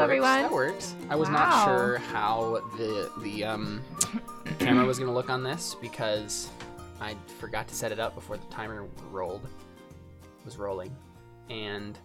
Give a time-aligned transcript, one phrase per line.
[0.00, 0.04] works.
[0.04, 0.42] everyone.
[0.42, 0.94] That works.
[1.08, 1.34] I was Wow.
[1.34, 3.82] not sure how the the um,
[4.58, 6.48] camera was gonna look on this because
[7.00, 9.46] I forgot to set it up before the timer rolled
[10.44, 10.94] was rolling,
[11.48, 11.98] and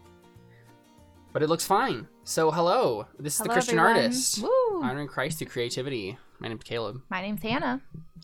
[1.34, 2.08] but it looks fine.
[2.24, 3.98] So hello, this is the Christian everyone.
[4.04, 4.82] artist, Woo.
[4.84, 6.18] honoring Christ through creativity.
[6.40, 7.82] My name's Caleb, My name's Hannah.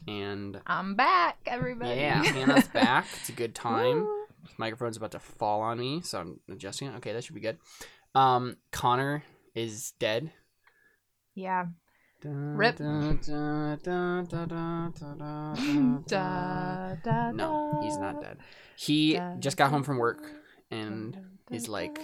[0.07, 1.99] and I'm back, everybody.
[1.99, 3.05] yeah, Hannah's back.
[3.19, 4.01] It's a good time.
[4.01, 4.17] Woo.
[4.43, 6.95] This microphone's about to fall on me, so I'm adjusting it.
[6.97, 7.57] Okay, that should be good.
[8.15, 9.23] Um, Connor
[9.55, 10.31] is dead.
[11.35, 11.67] Yeah.
[12.23, 12.77] Rip.
[12.79, 13.21] Rip.
[16.07, 18.37] Da, da, No, he's not dead.
[18.75, 20.31] He Da, just got home from work
[20.69, 21.19] and da,
[21.55, 21.99] is like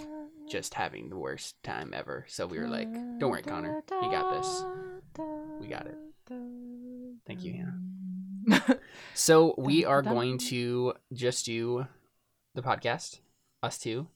[0.50, 2.24] just having the worst time ever.
[2.28, 3.82] So we were like, "Don't worry, Connor.
[3.90, 4.64] You got this."
[5.60, 5.96] We got it.
[7.26, 7.78] Thank you, Hannah.
[9.14, 11.86] So we are going to just do
[12.54, 13.18] the podcast,
[13.62, 14.06] us two,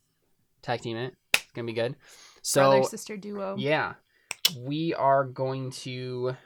[0.63, 1.15] tag team it.
[1.35, 1.97] It's gonna be good.
[2.43, 3.57] So Brother sister duo.
[3.59, 3.95] yeah,
[4.59, 6.37] we are going to.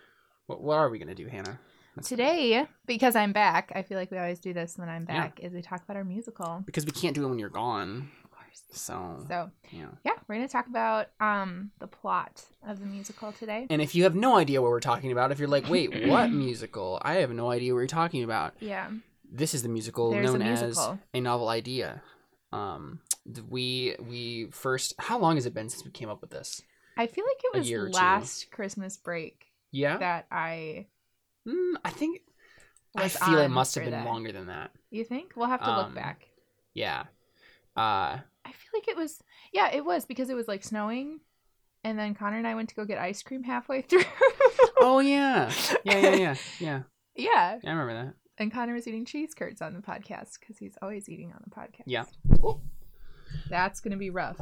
[0.47, 1.59] What, what are we gonna do, Hannah?
[1.97, 5.23] Let's- Today, because I'm back, I feel like we always do this when I'm Yeah.
[5.23, 6.63] back, is we talk about our musical.
[6.67, 8.11] because we can't do it when you're gone.
[8.23, 8.63] Of course.
[8.73, 9.87] So, So yeah.
[10.05, 13.67] yeah, we're gonna talk about um the plot of the musical today.
[13.71, 16.31] And if you have no idea what we're talking about, if you're like, wait, what
[16.31, 16.99] musical?
[17.03, 18.55] I have no idea what you're talking about.
[18.61, 18.91] Yeah.
[19.29, 20.93] This is the musical There's a known musical.
[20.93, 22.03] as a novel idea.
[22.53, 23.01] Um,
[23.49, 24.95] we we first.
[24.99, 26.63] How long has it been since we came up with this?
[26.97, 30.87] I feel like it was last Christmas break Yeah, that I
[31.47, 32.23] mm, I think.
[32.99, 34.07] I feel it must have been that.
[34.07, 34.71] longer than that.
[34.91, 35.33] you think?
[35.37, 36.29] We'll have to Um, look back.
[36.73, 37.01] Yeah.
[37.77, 41.21] Uh, I feel like it was yeah, it was because it was like snowing
[41.85, 44.05] and then Connor and I went to go get ice cream halfway through.
[44.81, 45.53] oh yeah,
[45.85, 46.35] yeah, yeah, yeah, yeah.
[46.59, 46.83] yeah.
[47.15, 48.15] Yeah, I remember that.
[48.39, 51.51] And Connor was eating cheese curds on the podcast because he's always eating on the
[51.55, 51.85] podcast.
[51.87, 52.05] Yeah.
[52.43, 52.61] Oh.
[53.49, 54.41] That's gonna be rough.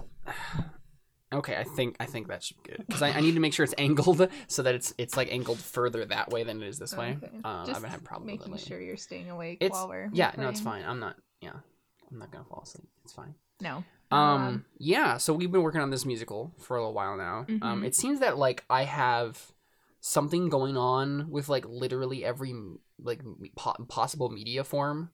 [1.33, 3.53] Okay, I think I think that should be good because I, I need to make
[3.55, 6.79] sure it's angled so that it's it's like angled further that way than it is
[6.79, 7.19] this way.
[7.23, 7.33] Okay.
[7.43, 10.49] Um, Just I've having problems making sure you're staying awake It's while we're yeah, no,
[10.49, 10.85] it's fine.
[10.85, 11.17] I'm not.
[11.41, 11.55] Yeah,
[12.11, 12.87] I'm not gonna fall asleep.
[13.03, 13.35] It's fine.
[13.61, 13.83] No.
[14.13, 15.17] Um, Um, yeah.
[15.17, 17.47] So we've been working on this musical for a little while now.
[17.63, 17.87] Um, Mhm.
[17.87, 19.53] it seems that like I have
[20.01, 22.55] something going on with like literally every
[23.03, 23.23] like
[23.57, 25.11] po- possible media form.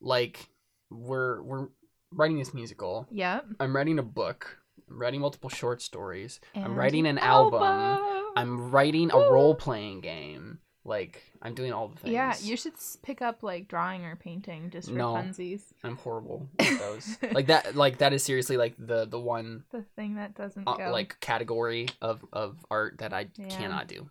[0.00, 0.50] Like
[0.90, 1.68] we're we're
[2.14, 3.06] writing this musical.
[3.10, 3.46] Yep.
[3.60, 4.58] I'm writing a book.
[4.90, 6.40] I'm writing multiple short stories.
[6.54, 7.62] I'm writing an album.
[7.62, 8.24] album.
[8.36, 10.58] I'm writing a role playing game.
[10.86, 12.12] Like I'm doing all the things.
[12.12, 15.14] Yeah, you should pick up like drawing or painting just for No.
[15.14, 15.62] funsies.
[15.82, 17.16] I'm horrible with those.
[17.32, 17.74] like that.
[17.74, 20.90] Like that is seriously like the the one The thing that doesn't uh, go.
[20.90, 23.48] like category of of art that I Yeah.
[23.48, 24.10] cannot do.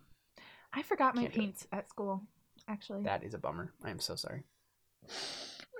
[0.72, 2.22] I forgot my can't paints at school.
[2.66, 3.70] Actually, That is a bummer.
[3.84, 4.42] I am so sorry.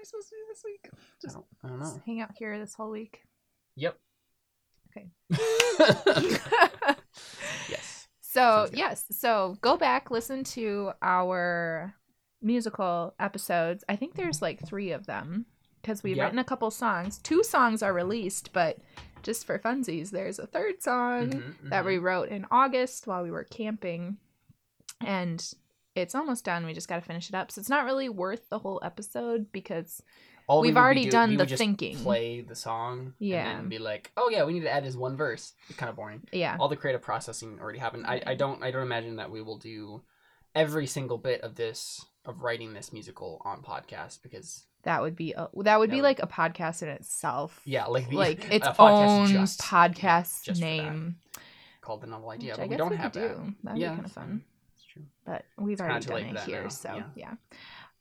[0.04, 0.90] I supposed to do this week?
[0.92, 2.02] I Just, don't, I don't know.
[2.04, 3.20] hang out here this whole week.
[3.76, 3.96] Yep.
[4.90, 5.08] Okay.
[7.70, 8.08] yes.
[8.20, 11.94] So yes, so go back, listen to our
[12.42, 13.84] musical episodes.
[13.88, 15.46] I think there's like three of them
[15.80, 16.24] because we've Yeah.
[16.24, 17.18] written a couple songs.
[17.18, 18.78] Two songs are released, but
[19.22, 21.86] just for funsies, there's a third song Mhm, that mhm.
[21.86, 24.18] we wrote in August while we were camping,
[25.00, 25.54] and
[25.94, 26.66] it's almost done.
[26.66, 27.50] We just got to finish it up.
[27.52, 30.02] So it's not really worth the whole episode because
[30.48, 31.96] All we we've be already do- done we the thinking.
[31.96, 33.14] Play the song.
[33.18, 33.48] Yeah.
[33.48, 35.52] And then be like, oh yeah, we need to add this one verse.
[35.68, 36.22] It's kind of boring.
[36.32, 38.06] yeah, all the creative processing already happened.
[38.06, 40.02] I, I don't I don't imagine that we will do
[40.54, 45.32] every single bit of this of writing this musical on podcast because that would be
[45.32, 47.60] a, that would That be would- like a podcast in itself.
[47.64, 51.16] yeah like the, like its a podcast own just- podcast just name.
[51.80, 53.36] called the novel idea, which but I we don't we have could that.
[53.44, 53.54] do.
[53.62, 54.42] That'd yeah, be kind of fun.
[54.94, 55.04] It's true.
[55.26, 57.34] But we've kinda already too done it here, now, so yeah.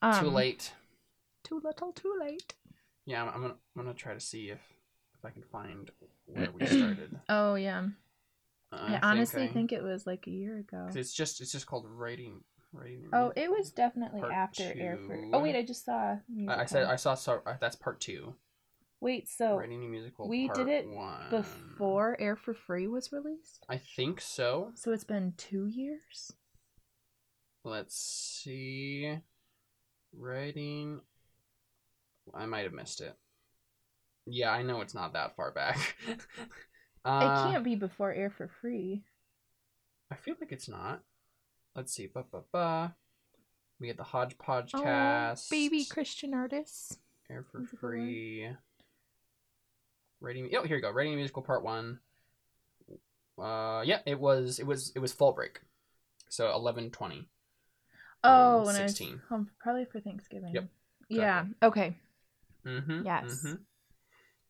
[0.01, 0.19] yeah.
[0.19, 0.73] Too Um, late.
[1.43, 2.53] Too little, too late.
[3.05, 4.61] Yeah, I'm, I'm gonna I'm gonna try to see if
[5.17, 5.91] if I can find
[6.25, 7.19] where we started.
[7.29, 7.87] Oh yeah.
[8.71, 10.87] Uh, I honestly I- think it was like a year ago.
[10.93, 13.07] it's just it's just called writing writing.
[13.13, 15.15] Oh, it was definitely after Air for.
[15.15, 15.29] two.
[15.33, 16.17] Oh wait, I just saw.
[16.47, 18.33] I, I said I saw so uh, that's part two.
[19.01, 20.29] Wait, so writing a musical.
[20.29, 21.29] we did it one.
[21.29, 24.71] before Air for Free was released, I think so.
[24.75, 26.31] so it's been two years.
[27.63, 27.95] Let's
[28.43, 29.17] see.
[30.17, 30.99] Writing.
[32.33, 33.15] I might have missed it.
[34.25, 35.95] Yeah, I know it's not that far back.
[37.05, 39.03] uh, it can't be before Air for Free.
[40.11, 41.01] I feel like it's not.
[41.75, 42.07] Let's see.
[42.07, 42.95] Ba ba ba.
[43.79, 45.49] We get the hodgepodge Oh, cast.
[45.49, 46.97] baby Christian artists.
[47.29, 48.49] Air for free.
[50.21, 50.49] Writing.
[50.55, 50.91] Oh, here you go.
[50.91, 51.99] Writing musical part one.
[53.37, 55.59] Uh, yeah, it was it was it was fall break,
[56.29, 57.27] so eleven twenty.
[58.23, 59.07] Oh, Um, when 16.
[59.09, 60.53] I was home, probably for Thanksgiving.
[60.53, 60.67] Yep,
[61.09, 61.45] Yeah.
[61.61, 61.97] Okay.
[62.65, 63.05] Mm-hmm.
[63.05, 63.45] Yes.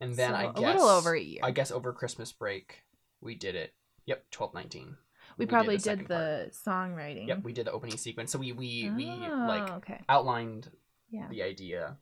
[0.00, 1.40] And then So, I guess a little over a year.
[1.42, 2.82] I guess over Christmas break
[3.20, 3.74] we did it
[4.06, 4.96] Yep, twelve nineteen.
[5.38, 6.08] We, probably the did part.
[6.08, 7.26] the songwriting.
[7.26, 8.30] Yep, we did the opening sequence.
[8.30, 10.00] So we we we Oh, like okay.
[10.08, 10.70] outlined
[11.10, 11.28] Yeah.
[11.28, 11.96] the idea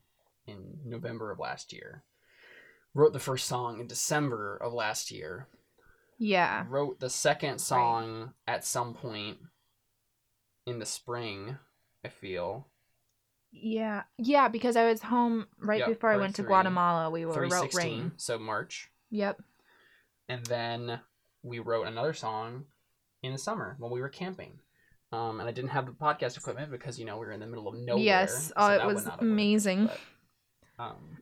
[0.47, 2.03] in November of last year.
[2.95, 5.47] Wrote the first song in December of last year.
[6.19, 6.67] Yeah.
[6.69, 9.39] Wrote the second song at some point
[10.67, 11.57] in the spring,
[12.05, 12.69] I feel.
[13.51, 14.05] Yeah.
[14.19, 16.43] Yeah, because I was home right Yep, before I went to.
[16.43, 17.11] Guatemala.
[17.11, 18.13] We were wrote rain.
[18.17, 18.91] so March.
[19.11, 19.43] Yep.
[20.29, 21.01] And then
[21.43, 22.65] we wrote another song
[23.23, 24.59] in the summer when we were camping.
[25.13, 27.47] Um, and I didn't have the podcast equipment because you know we were in the
[27.47, 28.03] middle of nowhere.
[28.03, 28.47] yes.
[28.49, 29.87] so Oh, it was have worked, amazing.
[29.87, 29.99] but,
[30.79, 31.19] um,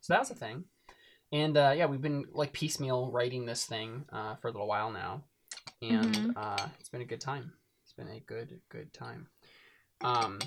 [0.00, 0.64] so that was a thing,
[1.32, 4.92] and uh, yeah, we've been like piecemeal writing this thing uh, for a little while
[4.92, 5.24] now,
[5.82, 6.32] and Mhm.
[6.36, 7.52] uh, it's been a good time.
[7.96, 9.28] Been a good good time.
[10.00, 10.38] Um,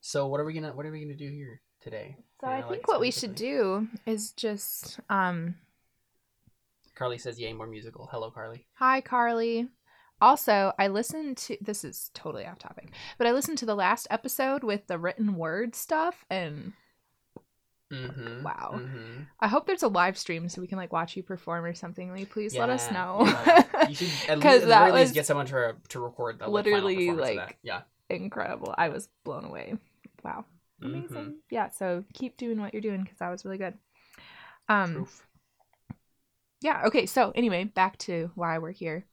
[0.00, 2.16] so what are we gonna what are we gonna do here today?
[2.40, 5.54] So I like think what we should do is just um
[6.94, 8.66] Carly says, "Yay, more musical." Hello, Carly.
[8.74, 9.68] hi Carly.
[10.20, 14.06] Also, I listened to this is totally off topic, but I listened to the last
[14.10, 16.72] episode with the written word stuff and
[17.92, 18.42] Mm-hmm.
[18.42, 18.72] Wow.
[18.74, 19.22] Mm-hmm.
[19.40, 22.16] I hope there's a live stream so we can like watch you perform or something.
[22.16, 23.20] You please let us know?
[23.24, 23.88] yeah.
[23.88, 26.94] You should at, least, at that least get someone to to record the like, literally,
[26.94, 27.56] final performance of like, that.
[27.62, 27.80] yeah.
[28.10, 28.74] Incredible.
[28.76, 29.76] I was blown away.
[30.22, 30.44] Wow.
[30.82, 31.08] Amazing.
[31.16, 31.34] Mhm.
[31.50, 33.74] Yeah, so keep doing what you're doing because that was really good.
[34.68, 35.08] Um
[36.60, 39.04] yeah okay so anyway back to why we're here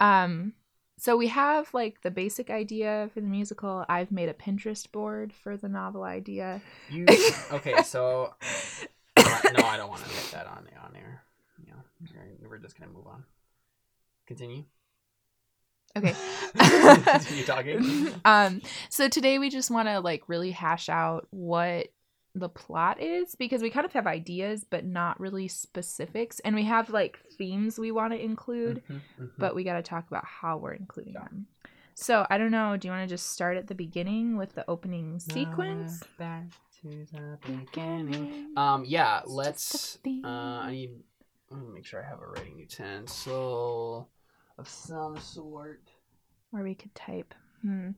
[0.00, 0.54] um
[1.00, 5.32] so we have like the basic idea for the musical i've made a pinterest board
[5.32, 6.60] for the novel idea
[6.90, 7.06] You
[7.52, 7.82] okay?
[7.82, 8.34] So
[9.16, 9.22] uh,
[9.56, 11.22] no, I don't want to get that on on air.
[11.66, 11.74] Yeah,
[12.14, 13.24] we're- we're just gonna move on.
[14.26, 14.64] Continue.
[15.96, 16.14] okay
[16.58, 18.14] Continue talking.
[18.24, 21.88] um so today we just want to like really hash out what
[22.34, 26.62] the plot is because we kind of have ideas but not really specifics and we
[26.64, 29.30] have like themes we want to include Mhm, mhm.
[29.36, 31.24] but we got to talk about how we're including Yeah.
[31.24, 31.46] them.
[31.94, 32.76] So I don't know.
[32.76, 36.02] Do you want to just start at the beginning with the opening sequence?
[36.18, 36.44] Back
[36.80, 38.52] to the beginning.
[38.56, 39.98] Um, yeah, let's.
[40.06, 40.90] Uh, I need.
[41.50, 44.08] Let me make sure I have a writing utensil
[44.56, 45.82] of some sort.
[46.52, 47.34] Or we could type.
[47.62, 47.90] Hmm.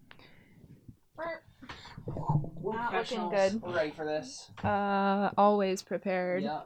[1.16, 3.62] We're Not looking good.
[3.62, 4.50] We're ready for this.
[4.64, 6.42] Uh, always prepared.
[6.42, 6.60] Yeah.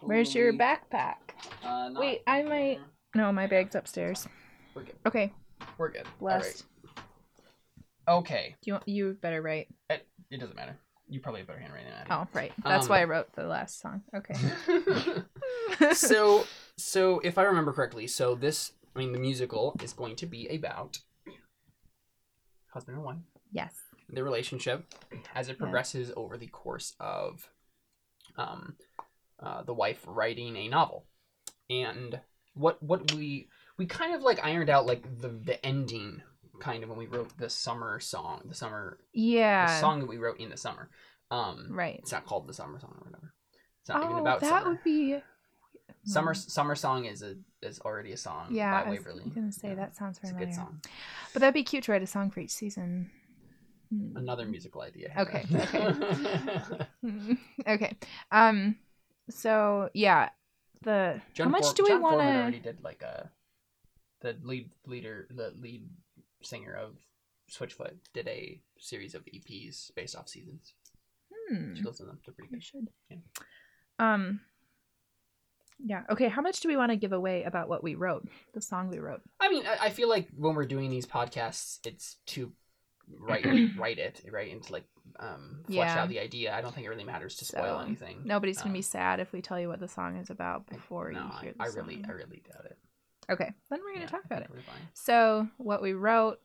[0.00, 1.16] Where's your backpack?
[1.62, 2.80] Uh, not Wait, I might-.
[3.14, 4.26] No, my bag's upstairs.
[4.74, 4.94] We're good.
[5.06, 5.32] Okay,
[5.78, 6.06] We're good.
[6.18, 6.64] blessed.
[8.06, 8.18] All right.
[8.20, 8.56] Okay.
[8.64, 9.68] You you better write?
[9.90, 10.76] It, it doesn't matter.
[11.08, 12.10] You probably have better handwriting than I do.
[12.24, 12.52] Oh, right.
[12.64, 14.02] That's Um, why I wrote the last song.
[14.16, 14.34] Okay.
[15.94, 16.44] so
[16.76, 20.48] so if I remember correctly, so this I mean the musical is going to be
[20.48, 20.98] about
[22.72, 23.18] husband and wife,
[23.52, 23.74] yes.
[24.08, 24.92] The relationship
[25.34, 25.58] as it Yeah.
[25.58, 27.48] progresses over the course of
[28.36, 28.76] um
[29.40, 31.06] uh, the wife writing a novel.
[31.70, 32.20] And
[32.54, 36.22] what what we we kind of like ironed out like the the ending
[36.60, 39.66] kind of when we wrote the summer song, the summer Yeah.
[39.66, 40.90] the song that we wrote in the summer.
[41.30, 41.98] Um Right.
[42.00, 43.34] it's not called the summer song or whatever.
[43.80, 44.70] It's not even Oh, about that summer.
[44.74, 45.20] would be.
[46.04, 46.38] Summer Hmm.
[46.40, 49.30] summer song is a is already a song Yeah, by I was Waverly.
[49.30, 50.80] gonna say Yeah, that sounds It's a good song.
[51.32, 53.10] But that'd be cute to write a song for each season.
[53.92, 54.16] Hmm.
[54.16, 55.12] Another musical idea.
[55.18, 55.92] Okay, okay.
[57.02, 57.32] Hmm.
[57.66, 57.96] okay.
[58.30, 58.76] Um.
[59.28, 60.30] So yeah,
[60.82, 62.26] the how much do we want to?
[62.26, 63.30] already did like a
[64.20, 65.88] the lead leader the lead
[66.42, 66.96] singer of
[67.50, 70.72] Switchfoot did a series of EPs based off seasons.
[71.50, 71.74] Hmm.
[71.74, 72.18] She listens to them.
[72.24, 72.64] They're pretty We good.
[72.64, 72.88] should.
[73.10, 73.16] Yeah.
[73.98, 74.40] Um.
[75.84, 76.02] Yeah.
[76.10, 76.28] Okay.
[76.28, 79.00] How much do we want to give away about what we wrote, the song we
[79.00, 79.20] wrote?
[79.40, 82.52] I mean, I, I feel like when we're doing these podcasts, it's to
[83.18, 83.44] write
[83.76, 84.84] write it right and to like
[85.20, 86.02] um flesh Yeah.
[86.02, 86.54] out the idea.
[86.54, 88.22] I don't think it really matters to spoil So, anything.
[88.24, 91.10] Nobody's gonna Um, be sad if we tell you what the song is about before
[91.12, 91.76] no, you I, hear the I song.
[91.76, 92.78] really, I really doubt it.
[93.30, 94.48] Okay, then we're gonna Yeah, talk about it.
[94.48, 94.88] think we're fine.
[94.94, 96.40] So what we wrote,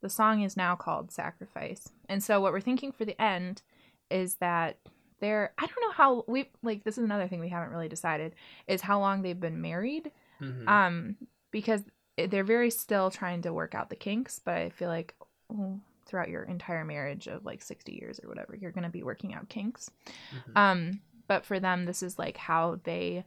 [0.00, 3.62] the song is now called "Sacrifice," and so what we're thinking for the end
[4.10, 4.78] is that
[5.20, 8.34] they're I don't know how we like this is another thing we haven't really decided
[8.66, 10.68] is how long they've been married Mhm.
[10.68, 11.16] um
[11.50, 11.82] because
[12.16, 15.14] they're very still trying to work out the kinks but i feel like
[15.48, 15.80] well,
[16.12, 19.32] throughout your entire marriage of like 60 years or whatever you're going to be working
[19.34, 19.90] out kinks
[20.32, 20.56] Mhm.
[20.56, 23.24] um but for them this is like how they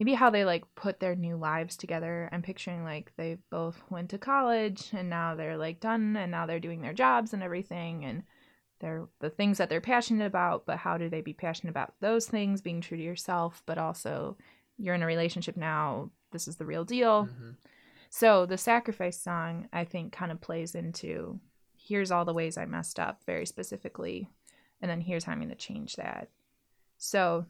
[0.00, 4.10] maybe how they like put their new lives together i'm picturing like they both went
[4.10, 8.04] to college and now they're like done and now they're doing their jobs and everything
[8.04, 8.22] and
[8.80, 12.26] they're the things that they're passionate about but how do they be passionate about those
[12.26, 14.36] things being true to yourself but also
[14.78, 17.54] you're in a relationship now this is the real deal Mhm.
[18.10, 21.40] so the sacrifice song i think kind of plays into
[21.86, 24.28] here's all the ways i messed up very specifically
[24.80, 26.28] and then here's how i'm going to change that
[26.98, 27.46] so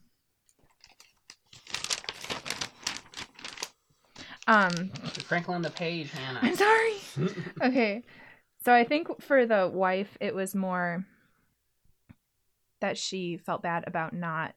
[4.48, 4.90] Um,
[5.26, 6.38] crinkling the page, Hannah.
[6.40, 6.94] I'm sorry.
[7.64, 8.04] okay.
[8.64, 11.04] So I think for the wife, it was more
[12.80, 14.54] that she felt bad about not.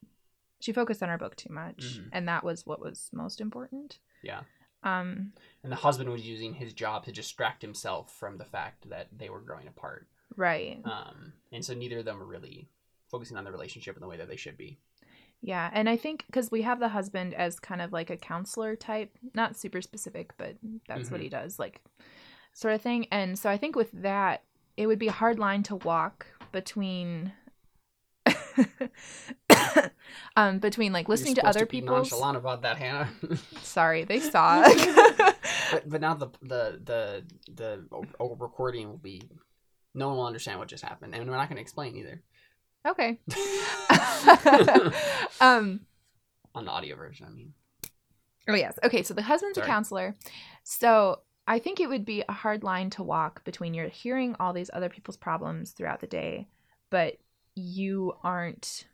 [0.60, 2.10] She focused on her book too much, Mhm.
[2.12, 3.98] and that was what was most important.
[4.22, 4.42] yeah.
[4.84, 5.34] Um,
[5.64, 9.30] And the husband was using his job to distract himself from the fact that they
[9.30, 10.08] were growing apart.
[10.36, 10.80] right.
[10.86, 12.70] Um, and so neither of them were really
[13.10, 14.78] focusing on the relationship in the way that they should be.
[15.42, 18.76] Yeah, and I think because we have the husband as kind of like a counselor
[18.76, 20.58] type, not super specific, but
[20.88, 21.24] that's what Mhm.
[21.24, 21.82] he does, like
[22.54, 23.08] sort of thing.
[23.12, 24.44] And so I think with that,
[24.78, 27.34] it would be a hard line to walk between.
[30.38, 31.96] um between like listening to other people.
[31.96, 33.10] nonchalant about that, Hannah.
[33.62, 34.62] sorry they saw
[35.72, 37.24] but but now the the the
[37.54, 37.84] the
[38.20, 39.22] recording will be.
[39.96, 42.22] No one will understand what just happened, and we're not going to explain either
[42.88, 43.20] okay
[45.42, 45.82] um
[46.56, 47.26] on the audio version.
[47.28, 47.54] I mean,
[48.50, 48.80] Oh yes.
[48.84, 49.68] Okay, so the husband's Sorry.
[49.68, 50.16] a counselor.
[50.64, 54.54] So I think it would be a hard line to walk between you're hearing all
[54.54, 56.48] these other people's problems throughout the day,
[56.90, 57.18] but
[57.56, 58.86] you aren't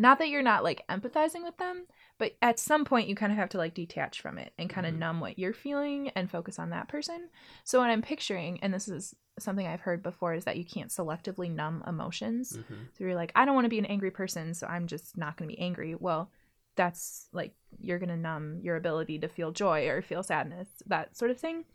[0.00, 1.84] not that you're not like empathizing with them,
[2.18, 4.86] but at some point you kind of have to like detach from it and kind
[4.86, 4.98] of Mhm.
[4.98, 7.28] numb what you're feeling and focus on that person.
[7.64, 10.88] So what I'm picturing, and this is something I've heard before, is that you can't
[10.90, 12.56] selectively numb emotions.
[12.56, 12.88] mhm.
[12.94, 15.36] So you're like, I don't want to be an angry person, so I'm just not
[15.36, 15.94] going to be angry.
[15.94, 16.30] Well,
[16.76, 21.14] that's like you're going to numb your ability to feel joy or feel sadness, that
[21.14, 21.66] sort of thing.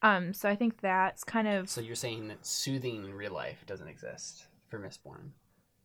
[0.00, 3.64] Um, so I think that's kind of, so you're saying that soothing in real life
[3.66, 5.32] doesn't exist for Mistborn.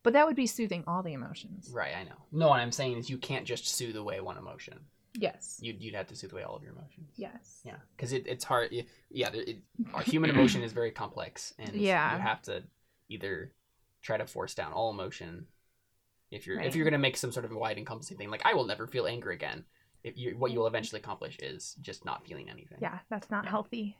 [0.09, 1.69] But that would be soothing all the emotions.
[1.71, 2.15] Right, I know.
[2.31, 4.79] No, what I'm saying is you can't just soothe away one emotion.
[5.13, 5.59] Yes.
[5.61, 7.11] You'd, you'd have to soothe away all of your emotions.
[7.15, 7.61] Yes.
[7.63, 8.71] Yeah, because it, it's hard.
[9.11, 9.57] Yeah, it,
[9.93, 12.15] our human emotion is very complex, and Yeah.
[12.15, 12.63] you have to
[13.07, 13.51] either
[14.01, 15.45] try to force down all emotion.
[16.31, 16.65] If you're Right.
[16.67, 19.05] if you're gonna make some sort of wide encompassing thing, like I will never feel
[19.07, 19.63] anger again.
[20.03, 22.77] If you what you'll eventually accomplish is just not feeling anything.
[22.81, 23.49] Yeah, that's not Yeah.
[23.51, 23.97] healthy.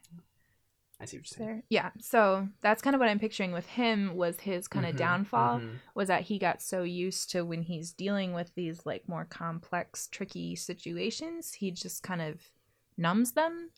[1.01, 1.47] I see what you're saying.
[1.49, 1.63] There.
[1.69, 1.91] Yeah.
[1.99, 5.59] So that's kind of what I'm picturing with him was his kind of Mhm, downfall.
[5.61, 5.79] mhm.
[5.95, 10.07] was that he got so used to when he's dealing with these like more complex
[10.07, 12.51] tricky situations he just kind of
[12.97, 13.69] numbs them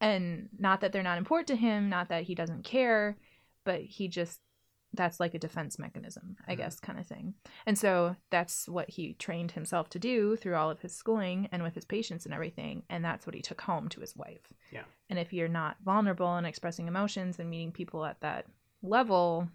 [0.00, 3.18] and not that they're not important to him not that he doesn't care
[3.64, 4.40] but he just
[4.94, 6.58] that's like a defense mechanism i Mhm.
[6.58, 7.34] guess kind of thing
[7.66, 11.62] and so that's what he trained himself to do through all of his schooling and
[11.62, 14.84] with his patients and everything and that's what he took home to his wife Yeah.
[15.08, 18.46] and if you're not vulnerable and expressing emotions and meeting people at that
[18.82, 19.48] level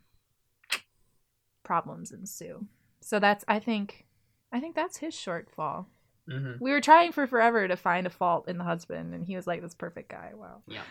[1.63, 2.65] problems ensue.
[3.01, 4.05] So that's I think
[4.51, 5.87] I think that's his shortfall.
[6.29, 6.59] Mhm.
[6.59, 9.47] We were trying for forever to find a fault in the husband and he was
[9.47, 10.31] like this perfect guy.
[10.35, 10.61] Wow.
[10.67, 10.81] Yeah.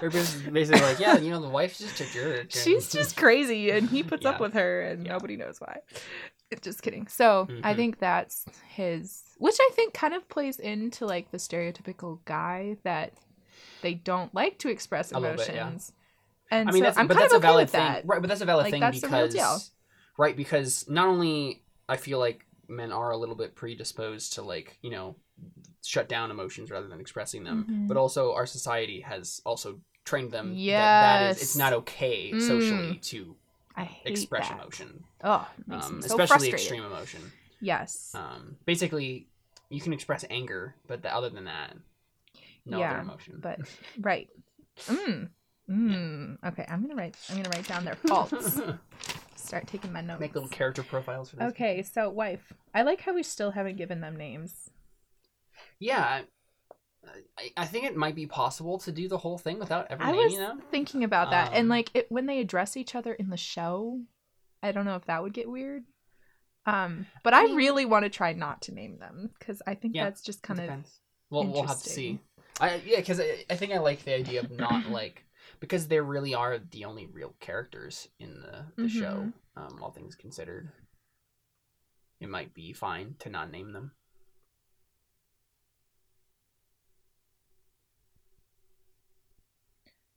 [0.00, 2.40] They're basically like, yeah, you know, the wife's just a jerk.
[2.42, 5.12] and- She's just crazy and he puts up with her and Yeah.
[5.12, 5.80] nobody knows why.
[6.60, 7.06] Just kidding.
[7.08, 7.76] So I Mhm.
[7.76, 13.12] think that's his which I think kind of plays into like the stereotypical guy that
[13.82, 15.92] they don't like to express bit, emotions.
[16.50, 16.58] yeah.
[16.58, 17.80] And I mean, so that's I'm but kind that's of a okay valid with thing,
[17.80, 18.02] that.
[18.06, 18.20] right?
[18.20, 19.70] But that's a valid Like, thing real because,
[20.16, 20.36] right?
[20.36, 24.90] Because not only I feel like men are a little bit predisposed to like you
[24.90, 25.16] know
[25.84, 27.88] shut down emotions rather than expressing them, Mhm.
[27.88, 32.40] but also our society has also trained them that that is it's not okay Mm.
[32.42, 33.36] socially to
[34.04, 34.58] express that.
[34.60, 36.54] emotion, Oh, um, so especially frustrated.
[36.54, 37.32] extreme emotion.
[37.60, 38.12] Yes.
[38.14, 39.28] Um, basically,
[39.68, 41.76] you can express anger, but the, other than that,
[42.64, 43.40] no Yeah, other emotion.
[43.42, 43.60] but
[44.00, 44.28] right.
[44.86, 45.30] Mm.
[45.68, 46.38] Mm.
[46.46, 47.16] Okay, I'm gonna write.
[47.28, 48.60] I'm gonna write down their faults.
[49.46, 50.20] Start taking my notes.
[50.20, 51.48] make little character profiles for this.
[51.50, 52.52] Okay, so wife.
[52.74, 54.70] I like how we still haven't given them names.
[55.78, 56.22] Yeah,
[57.38, 60.10] I, I think it might be possible to do the whole thing without ever I
[60.12, 60.62] naming was them.
[60.70, 64.00] thinking about that, Um, and like it when they address each other in the show,
[64.62, 65.84] I don't know if that would get weird.
[66.66, 69.74] Um, but I, I mean- really want to try not to name them because I
[69.74, 70.68] think Yeah, that's just kind of
[71.30, 72.18] Well, we'll have to see.
[72.60, 75.22] I yeah, because I, I think I like the idea of not like
[75.60, 79.32] because they really are the only real characters in the the show.
[79.56, 80.70] Um, all things considered,
[82.20, 83.92] it might be fine to not name them.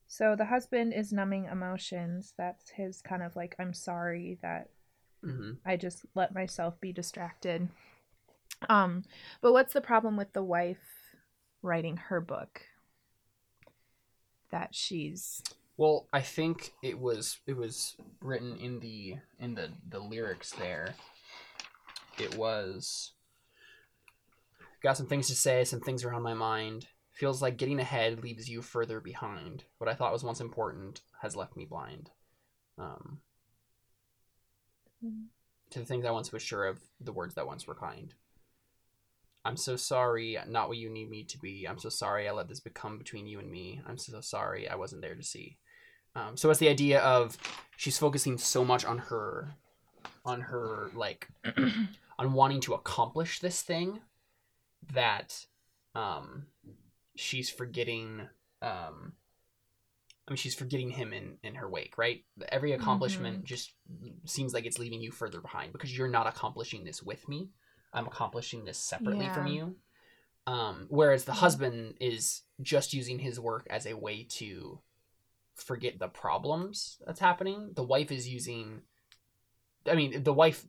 [0.08, 2.34] So the husband is numbing emotions.
[2.38, 4.70] That's his kind of like I'm sorry that
[5.24, 7.70] hmm I just let myself be distracted.
[8.70, 9.04] Um,
[9.42, 11.16] but what's the problem with the wife
[11.62, 12.62] writing her book?
[14.52, 15.44] That she's
[15.78, 20.96] Well, I think it was it was written in the in the the lyrics there.
[22.18, 23.14] It was
[24.82, 26.88] got some things to say, some things are on my mind.
[27.12, 29.66] Feels like getting ahead leaves you further behind.
[29.78, 32.12] What I thought was once important has left me blind.
[32.78, 33.20] Um,
[35.72, 38.14] to the things I once was sure of, the words that once were kind.
[39.46, 41.66] I'm so sorry, not what you need me to be.
[41.68, 43.82] I'm so sorry I let this become between you and me.
[43.88, 45.58] I'm so sorry I wasn't there to see.
[46.16, 47.38] Um, so it's the idea of
[47.78, 49.54] she's focusing so much on her,
[50.26, 51.28] on her like,
[52.20, 54.00] on wanting to accomplish this thing,
[54.94, 55.46] that,
[55.96, 56.48] um,
[57.16, 58.28] she's forgetting.
[58.62, 59.14] Um,
[60.28, 62.24] I mean, she's forgetting him in in her wake, right?
[62.50, 63.46] Every accomplishment Mhm.
[63.46, 63.72] just
[64.26, 67.50] seems like it's leaving you further behind because you're not accomplishing this with me.
[67.94, 69.76] I'm accomplishing this separately from you.
[70.48, 74.80] Um, whereas the husband is just using his work as a way to
[75.56, 77.72] forget the problems that's happening.
[77.76, 78.82] The wife is using,
[79.86, 80.66] I mean, the wife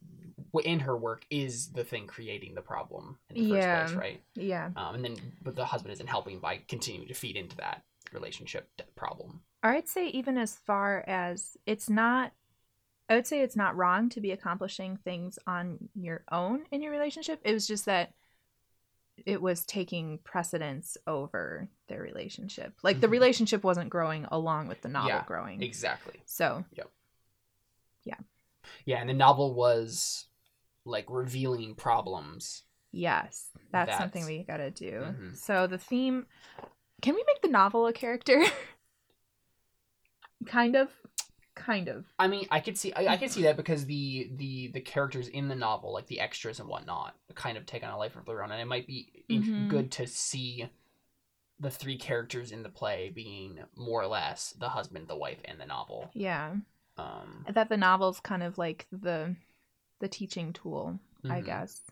[0.64, 3.86] in her work is the thing creating the problem in the first Yeah.
[3.86, 4.22] place, right?
[4.34, 4.70] Yeah.
[4.76, 8.68] Um, and then, but the husband isn't helping by continuing to feed into that relationship
[8.96, 9.40] problem.
[9.62, 12.32] I'd say even as far as it's not
[13.10, 16.92] I would say it's not wrong to be accomplishing things on your own in your
[16.92, 17.40] relationship.
[17.44, 18.14] It was just that
[19.26, 22.72] it was taking precedence over their relationship.
[22.84, 23.10] Like the Mhm.
[23.10, 25.60] relationship wasn't growing along with the novel Yeah, growing.
[25.60, 26.22] Exactly.
[26.24, 26.90] So, Yep.
[28.04, 28.16] Yeah,
[28.86, 30.28] Yeah, and the novel was
[30.84, 32.62] like revealing problems.
[32.92, 35.00] yes, that's, something we got to do.
[35.00, 35.36] Mhm.
[35.36, 36.26] So, the theme
[37.02, 38.40] can we make the novel a character?
[40.46, 40.90] kind of.
[41.66, 42.06] Kind of.
[42.18, 45.28] I mean, I could see, I, I could see that because the the the characters
[45.28, 48.24] in the novel, like the extras and whatnot, kind of take on a life of
[48.26, 49.68] their own, and it might be Mhm.
[49.68, 50.68] good to see
[51.58, 55.60] the three characters in the play being more or less the husband, the wife, and
[55.60, 56.10] the novel.
[56.14, 56.56] Yeah.
[56.96, 59.36] Um, that the novel's kind of like the
[60.00, 60.98] the teaching tool,
[61.28, 61.46] I mhm.
[61.46, 61.82] guess.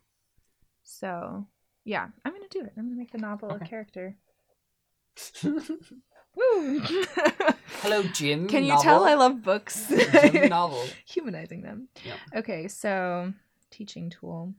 [0.82, 1.46] So
[1.84, 2.72] yeah, I'm gonna do it.
[2.76, 3.64] I'm gonna make the novel Okay.
[3.64, 4.16] a character.
[7.82, 8.48] Hello, Jim.
[8.48, 8.82] Can you novel.
[8.82, 9.88] tell I love books?
[9.88, 10.84] Jim novel.
[11.06, 11.88] Humanizing them.
[12.04, 12.14] Yeah.
[12.36, 13.32] Okay, so
[13.70, 14.54] teaching tool.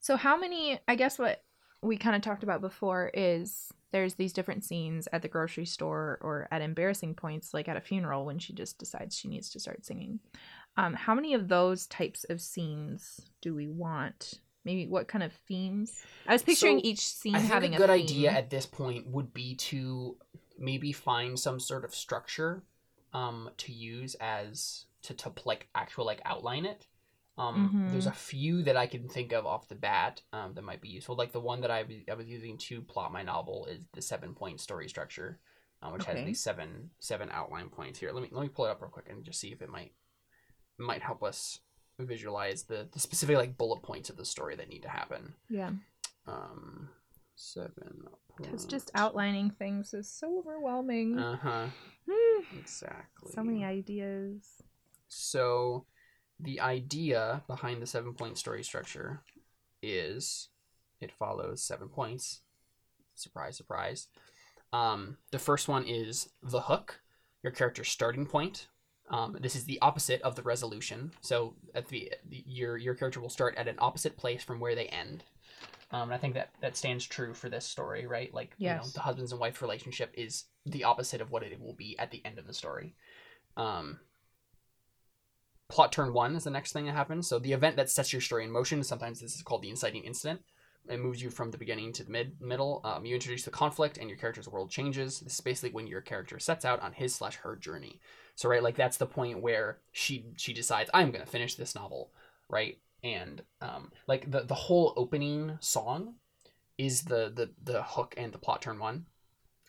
[0.00, 1.42] So how many I guess what
[1.82, 6.18] we kind of talked about before is there's these different scenes at the grocery store
[6.22, 9.60] or at embarrassing points like at a funeral when she just decides she needs to
[9.60, 10.20] start singing.
[10.76, 14.34] Um, how many of those types of scenes do we want?
[14.64, 16.02] Maybe what kind of themes?
[16.28, 18.02] I was picturing So, each scene I think having a good theme.
[18.04, 20.16] idea at this point would be to
[20.60, 22.62] maybe find some sort of structure
[23.12, 26.86] um, to use as to, to like actual like outline it.
[27.38, 28.10] Um, There's Mhm.
[28.10, 31.16] a few that I can think of off the bat um, that might be useful.
[31.16, 34.02] Like the one that I, was- I was using to plot my novel is the
[34.02, 35.38] seven point story structure,
[35.82, 38.12] um, which has these seven seven outline points here.
[38.12, 39.92] Let me let me pull it up real quick and just see if it might
[40.76, 41.60] might help us
[41.98, 45.34] visualize the, the specific like bullet points of the story that need to happen.
[45.48, 45.70] Yeah,
[46.26, 46.88] Um,
[47.40, 48.04] seven.
[48.36, 51.18] because just outlining things is so overwhelming.
[51.18, 51.66] Uh huh.
[52.58, 53.30] Exactly.
[53.32, 54.42] so many ideas.
[55.08, 55.84] So,
[56.38, 59.20] the idea behind the seven point story structure
[59.82, 60.48] is
[61.00, 62.40] it follows seven points.
[63.14, 64.08] Surprise, surprise.
[64.72, 67.00] Um, the first one is the hook,
[67.42, 68.68] your character's starting point.
[69.10, 71.12] Um, this is the opposite of the resolution.
[71.20, 74.86] So, at the your your character will start at an opposite place from where they
[74.86, 75.24] end.
[75.92, 78.32] Um, and I think that that stands true for this story, right?
[78.32, 81.74] Like, you know, the husbands and wife relationship is the opposite of what it will
[81.74, 82.94] be at the end of the story.
[83.56, 83.98] Um,
[85.68, 87.26] plot turn one is the next thing that happens.
[87.28, 88.82] So the event that sets your story in motion.
[88.84, 90.42] Sometimes this is called the inciting incident.
[90.88, 92.80] It moves you from the beginning to the mid middle.
[92.84, 95.20] Um, you introduce the conflict, and your character's world changes.
[95.20, 98.00] This is basically when your character sets out on his slash her journey.
[98.34, 102.12] So right, like that's the point where she she decides I'm gonna finish this novel,
[102.48, 102.78] right?
[103.02, 106.14] And um, like the the whole opening song
[106.78, 109.06] is the the the hook and the plot turn one,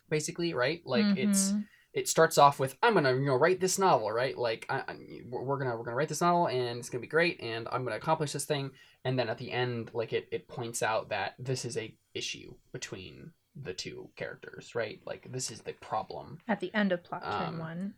[0.08, 0.82] basically, right?
[0.84, 1.64] Like it's Mhm.
[1.94, 4.96] it starts off with I'm gonna you know write this novel right like I, I,
[5.28, 7.84] we're we're gonna we're gonna write this novel and it's gonna be great and I'm
[7.84, 8.70] gonna accomplish this thing
[9.04, 12.54] and then at the end like it it points out that this is a issue
[12.72, 17.22] between the two characters right like this is the problem at the end of plot
[17.24, 17.94] turn Um, one.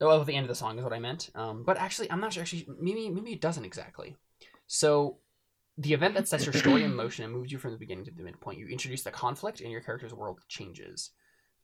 [0.00, 2.20] Oh at the end of the song is what I meant um but actually I'm
[2.20, 4.16] not sure actually maybe maybe it doesn't exactly
[4.66, 5.18] so
[5.78, 8.10] the event that sets your story in motion and moves you from the beginning to
[8.10, 11.10] the midpoint you introduce the conflict and your character's world changes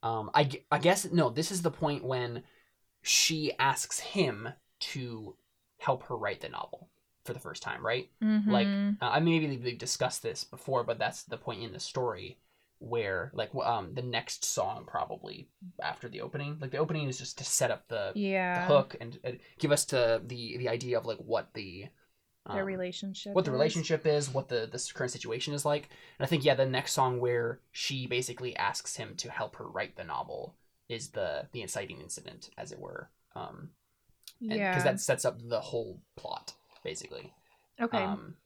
[0.02, 1.30] um, I, I guess no.
[1.30, 2.42] This is the point when
[3.02, 5.36] she asks him to
[5.78, 6.90] help her write the novel
[7.24, 8.08] for the first time, right?
[8.46, 8.98] like, Mhm.
[9.00, 12.38] Uh, I maybe we've discussed this before, but that's the point in the story
[12.78, 15.48] where, like, um, the next song probably
[15.82, 18.16] after the opening, like the opening is just to set up the,
[18.54, 21.86] the yeah, hook and uh, give us to the the idea of like what the
[22.50, 23.32] their um, relationship.
[23.32, 25.88] what the relationship is, what the this current situation is like.
[26.18, 29.66] And I think yeah, the next song where she basically asks him to help her
[29.68, 30.56] write the novel
[30.88, 33.10] is the the inciting incident, as it were.
[33.34, 33.70] Um,
[34.48, 34.82] because Yeah.
[34.84, 37.32] that sets up the whole plot basically.
[37.80, 37.98] okay.
[37.98, 38.36] Um,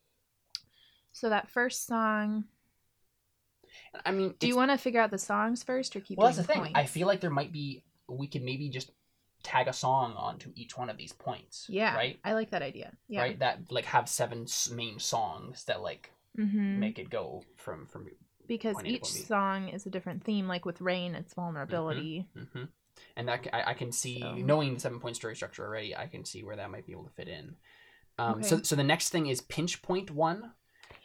[1.12, 2.45] So that first song.
[4.05, 6.18] I mean, Do you want to figure out the songs first, or keep?
[6.18, 6.72] well, that's the doing thing.
[6.76, 8.90] I feel like there might be we could maybe just
[9.42, 11.66] tag a song onto each one of these points.
[11.68, 11.94] Yeah.
[11.96, 12.18] Right.
[12.24, 12.92] I like that idea.
[13.09, 13.22] Yeah.
[13.22, 13.38] Right.
[13.38, 16.79] That like have seven main songs that like Mm-hmm.
[16.79, 18.07] make it go from from.
[18.46, 20.46] because point A to each song is a different theme.
[20.46, 22.29] Like with Rain, it's vulnerability.
[22.37, 22.64] hmm
[23.16, 25.96] And that I can see So- knowing the seven point story structure already.
[25.96, 27.57] I can see where that might be able to fit in.
[28.18, 30.53] Um, So so the next thing is pinch point one.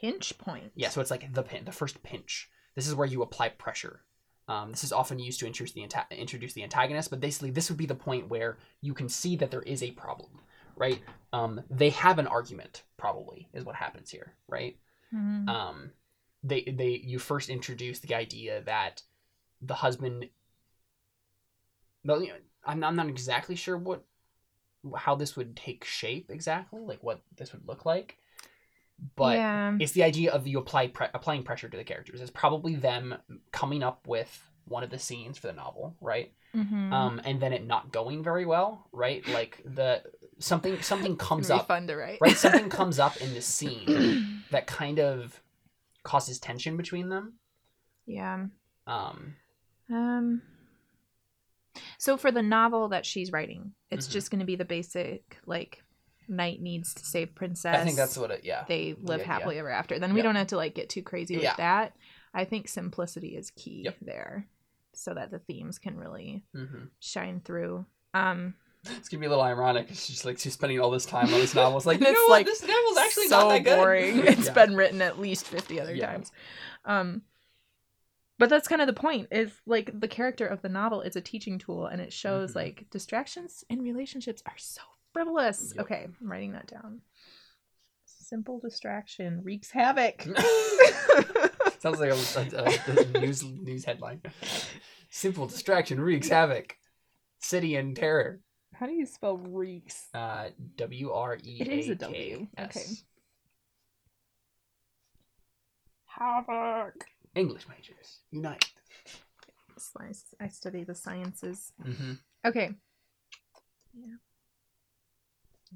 [0.00, 0.70] Pinch point.
[0.76, 2.48] Yeah, so it's like the pin, the first pinch.
[2.76, 4.02] This is where you apply pressure.
[4.48, 7.68] Um, this is often used to introduce the anta- introduce the antagonist, but basically this
[7.68, 10.30] would be the point where you can see that there is a problem,
[10.76, 11.00] right?
[11.32, 14.76] Um, they have an argument, probably, is what happens here, right?
[15.12, 15.48] Mhm.
[15.48, 15.90] Um,
[16.44, 19.02] they they you first introduce the idea that
[19.60, 20.28] the husband.
[22.04, 24.04] Well, you know, I'm I'm not exactly sure what
[24.94, 28.18] how this would take shape exactly, like what this would look like,
[29.16, 29.76] but yeah.
[29.80, 32.20] it's the idea of you apply pre- applying pressure to the characters.
[32.20, 33.14] It's probably them
[33.52, 36.32] coming up with one of the scenes for the novel, right?
[36.54, 36.92] Mhm.
[36.92, 39.26] Um, and then it not going very well, right?
[39.28, 40.02] Like the
[40.38, 42.18] something something comes up, Fun to write.
[42.20, 42.36] right?
[42.36, 45.40] Something comes up in the scene that kind of
[46.02, 47.34] causes tension between them.
[48.06, 48.46] yeah.
[48.86, 49.36] Um,
[49.90, 50.42] Um.
[51.98, 54.12] So for the novel that she's writing, it's Mhm.
[54.12, 55.82] just going to be the basic like
[56.28, 57.76] knight needs to save princess.
[57.76, 58.42] I think that's what it.
[58.44, 58.64] Yeah.
[58.68, 59.26] they live yeah.
[59.26, 59.98] happily ever after.
[59.98, 60.24] Then we Yeah.
[60.24, 61.56] don't have to like get too crazy with Yeah.
[61.56, 61.96] that.
[62.34, 63.96] I think simplicity is key Yep.
[64.02, 64.48] there,
[64.94, 67.86] so that the themes can really hmm shine through.
[68.14, 68.54] Um,
[68.98, 69.88] It's gonna be a little ironic.
[69.94, 71.76] She's like she's spending all this time on this novel.
[71.78, 73.76] It's like you It's, know like, This novel's actually so not that good.
[73.76, 74.18] boring.
[74.26, 74.52] It's Yeah.
[74.52, 76.06] been written at least fifty other Yeah.
[76.12, 76.30] times.
[76.84, 77.22] Um,
[78.38, 79.28] but that's kind of the point.
[79.30, 82.56] Is like the character of the novel is a teaching tool, and it shows Mhm.
[82.56, 84.82] like distractions in relationships are so
[85.16, 85.72] frivolous.
[85.74, 85.84] Yep.
[85.84, 87.00] Okay, I'm writing that down.
[88.04, 90.22] Simple distraction wreaks havoc.
[91.78, 94.20] Sounds like a, a, a news news headline.
[95.10, 96.76] Simple distraction wreaks havoc.
[97.38, 98.40] City in terror.
[98.74, 100.08] How do you spell reeks?
[100.12, 102.84] Uh, W R E It is a A K W, okay.
[106.04, 107.04] Havoc.
[107.34, 108.66] English majors unite.
[109.78, 110.34] Slice.
[110.40, 111.72] I study the sciences.
[111.82, 112.12] Mm-hmm.
[112.46, 112.70] Okay.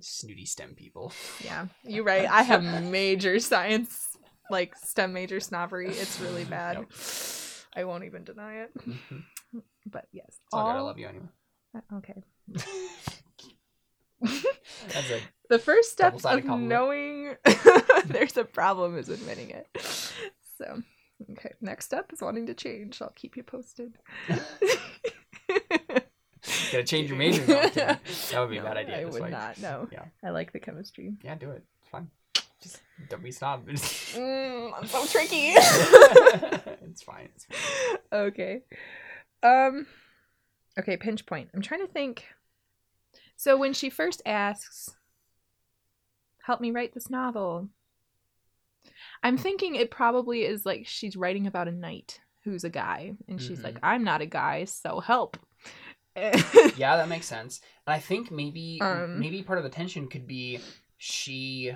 [0.01, 1.13] Snooty STEM people.
[1.45, 2.29] Yeah, you're right.
[2.31, 4.17] I have major science,
[4.51, 5.89] like STEM major snobbery.
[5.89, 6.87] It's really bad.
[7.77, 8.71] I won't even deny it.
[8.79, 9.23] Mhm.
[9.87, 10.27] But yes.
[10.29, 10.79] It's all good.
[10.79, 11.29] I love you anyway.
[11.95, 12.23] Okay.
[14.21, 16.63] That's a The first step of compliment.
[16.63, 17.37] knowing
[18.07, 19.67] there's a problem is admitting it.
[20.59, 20.83] So,
[21.33, 21.53] okay.
[21.61, 23.01] Next step is wanting to change.
[23.01, 23.99] I'll keep you posted.
[26.73, 27.45] Gotta change your major.
[27.47, 28.01] No, that
[28.39, 28.99] would be a bad idea.
[28.99, 29.59] I That's would why- not.
[29.61, 29.89] No.
[29.93, 30.05] Yeah.
[30.25, 31.15] I like the chemistry.
[31.23, 31.65] Yeah, do it.
[31.81, 32.11] It's fun.
[32.63, 33.67] Just don't be snob.
[33.71, 35.53] Mm, I'm so tricky.
[35.55, 37.29] it's fine.
[37.35, 37.99] It's fine.
[38.13, 38.63] okay.
[39.43, 39.87] Um
[40.79, 41.49] okay, pinch point.
[41.55, 42.27] I'm trying to think.
[43.37, 44.91] So when she first asks,
[46.43, 47.69] "Help me write this novel."
[49.23, 53.41] I'm thinking it probably is like she's writing about a knight who's a guy and
[53.41, 53.65] she's Mhm.
[53.65, 55.39] like, "I'm not a guy, so help."
[56.77, 57.61] Yeah, that makes sense.
[57.87, 60.61] And I think maybe Um, maybe part of the tension could be
[60.99, 61.73] she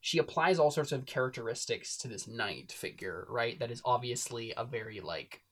[0.00, 3.58] she applies all sorts of characteristics to this knight figure, right?
[3.58, 5.42] That is obviously a very like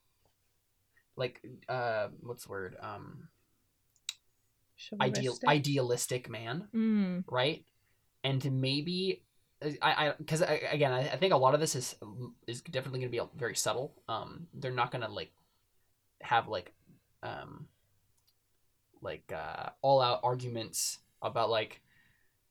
[1.16, 2.76] like uh what's the word?
[2.80, 3.28] Um
[5.00, 7.64] ideal idealistic man, Mm, right?
[8.24, 9.22] And to maybe
[9.82, 11.96] I I because again I, I think a lot of this is
[12.46, 13.94] is definitely going to be very subtle.
[14.08, 15.32] Um, they're not going to like
[16.22, 16.72] have like
[17.24, 17.66] um
[19.02, 21.80] like uh all out arguments about like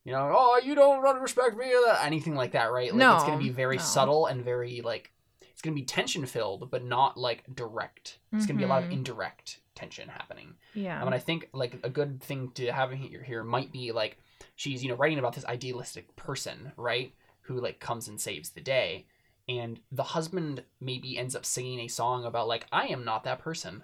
[0.03, 3.23] you know oh you don't respect me or that- anything like that right like it's
[3.23, 3.81] gonna be very no.
[3.81, 8.45] subtle and very like it's going to be tension filled but not like direct it's
[8.47, 8.93] going to be a lot of Mhm.
[8.93, 10.99] indirect tension happening yeah.
[11.05, 14.17] and I think like a good thing to have here here might be like
[14.55, 17.13] she's you know writing about this idealistic person, right?
[17.43, 19.05] Who like comes and saves the day,
[19.47, 23.39] and the husband maybe ends up singing a song about like I am not that
[23.39, 23.83] person,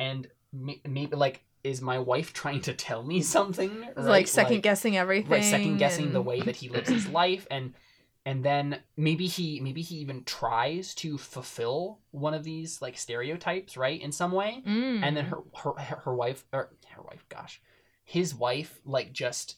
[0.00, 3.80] and may- maybe like is my wife trying to tell me something?
[3.80, 3.96] Right?
[3.98, 5.30] like second guessing everything.
[5.30, 7.74] right second guessing the way that he lives his life and
[8.26, 13.76] and then maybe he maybe he even tries to fulfill one of these like stereotypes
[13.76, 15.02] right in some way Mm.
[15.04, 15.72] and then her her
[16.04, 17.60] her wife or her wife gosh
[18.04, 19.56] his wife like just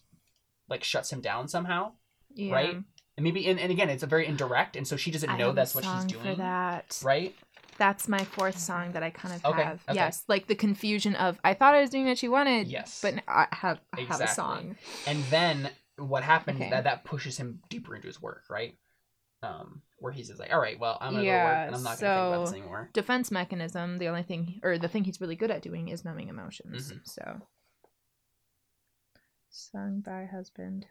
[0.69, 1.93] like shuts him down somehow
[2.35, 2.53] yeah.
[2.55, 2.75] right?
[3.17, 5.53] and maybe and, and again it's a very indirect and so she doesn't I know
[5.53, 7.01] that's what she's doing that.
[7.05, 7.35] right
[7.83, 9.83] That's my fourth song that I kind of Okay, have.
[9.89, 9.97] okay.
[9.97, 12.69] Yes, like the confusion of I thought I was doing what she wanted.
[12.69, 13.01] Yes.
[13.03, 14.77] but I have I have a song.
[15.05, 16.71] and then what happens Okay.
[16.71, 18.77] that that pushes him deeper into his work right
[19.43, 21.99] um, where he's just like, all right, well, I'm gonna go work and I'm not
[21.99, 22.91] gonna think about this so- anymore.
[22.93, 26.29] Defense mechanism, the only thing, or the thing he's really good at doing is numbing
[26.29, 26.93] emotions.
[26.93, 27.01] Mhm.
[27.05, 27.41] So,
[29.51, 30.87] sung by husband.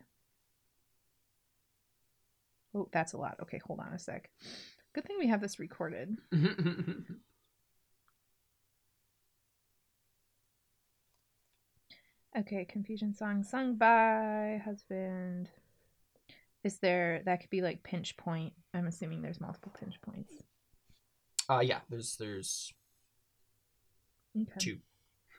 [2.75, 3.37] Oh, that's a lot.
[3.41, 4.29] Okay, hold on a sec.
[4.93, 6.17] Good thing we have this recorded.
[12.37, 15.49] Okay, confusion song sung by husband.
[16.63, 18.53] Is there that could be like pinch point?
[18.73, 20.33] I'm assuming there's multiple pinch points.
[21.49, 22.71] uh, yeah, there's there's
[24.39, 24.51] Okay.
[24.59, 24.77] two.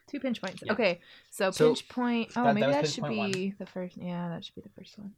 [0.09, 0.63] Two pinch points.
[0.67, 0.73] Yeah.
[0.73, 2.33] Okay, so So, pinch point.
[2.37, 3.33] Oh, that- that maybe was that pinch should point one.
[3.33, 3.97] be the first.
[3.97, 5.15] Yeah, that should be the first one.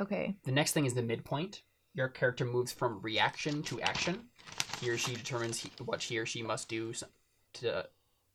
[0.00, 0.36] Okay.
[0.44, 1.62] The next thing is the midpoint.
[1.94, 4.28] Your character moves from reaction to action.
[4.80, 6.92] He or she determines he, what he or she must do
[7.54, 7.86] to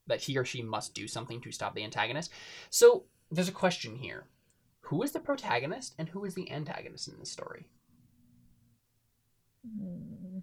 [0.06, 2.30] that he or she must do something to stop the antagonist.
[2.70, 4.24] So there's a question here:
[4.82, 7.66] Who is the protagonist and who is the antagonist in this story?
[9.66, 10.38] Hmm.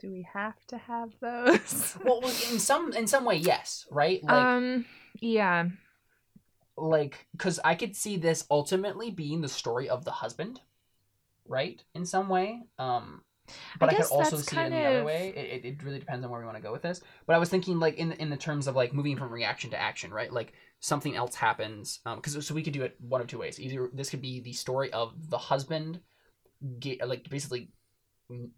[0.00, 1.96] Do we have to have those?
[2.04, 4.22] Well, in some in some way, yes, right?
[4.24, 4.86] Like um.
[5.20, 5.66] Yeah.
[6.76, 10.60] like because I could see this ultimately being the story of the husband,
[11.50, 11.82] right?
[11.94, 13.22] In some way, um,
[13.78, 15.32] but I, guess could also see it in the other way.
[15.36, 17.00] It, it, really depends on where we want to go with this.
[17.26, 19.80] But I was thinking like in in the terms of like moving from reaction to
[19.80, 20.32] action, right?
[20.32, 23.60] Like something else happens, um, because so we could do it one of two ways.
[23.60, 26.00] Either this could be the story of the husband,
[26.78, 27.70] get like basically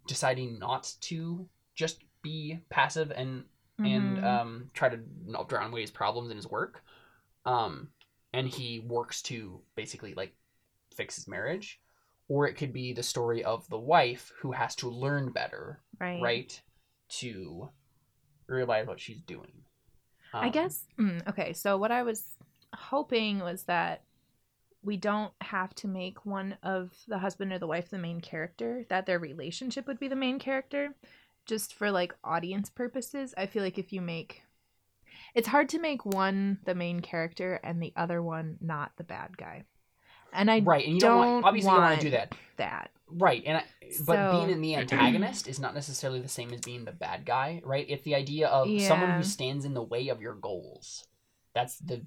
[0.07, 3.45] deciding not to just be passive and
[3.79, 4.23] and Mhm.
[4.23, 6.83] um, try to not drown away his problems in his work.
[7.45, 7.89] Um,
[8.31, 10.35] and he works to basically like
[10.95, 11.81] fix his marriage,
[12.27, 16.21] or it could be the story of the wife who has to learn better, right.
[16.21, 16.61] right,
[17.09, 17.69] to
[18.47, 19.51] realize what she's doing.
[20.33, 20.85] I Um, guess.
[20.99, 22.37] Mm, okay, so what I was
[22.73, 24.03] hoping was that
[24.81, 28.85] we don't have to make one of the husband or the wife the main character,
[28.89, 30.95] that their relationship would be the main character,
[31.45, 33.33] just for like audience purposes.
[33.37, 34.43] I feel like if you make.
[35.35, 39.37] It's hard to make one the main character and the other one not the bad
[39.37, 39.63] guy.
[40.33, 42.33] And I right, and you don't, want, don't obviously you don't want to do that,
[42.57, 42.91] that.
[43.09, 43.43] right?
[43.45, 43.63] And I,
[44.05, 47.25] but So- being in the antagonist is not necessarily the same as being the bad
[47.25, 47.85] guy, right?
[47.87, 51.05] It's the idea of someone who stands in the way of your goals.
[51.53, 52.01] That's the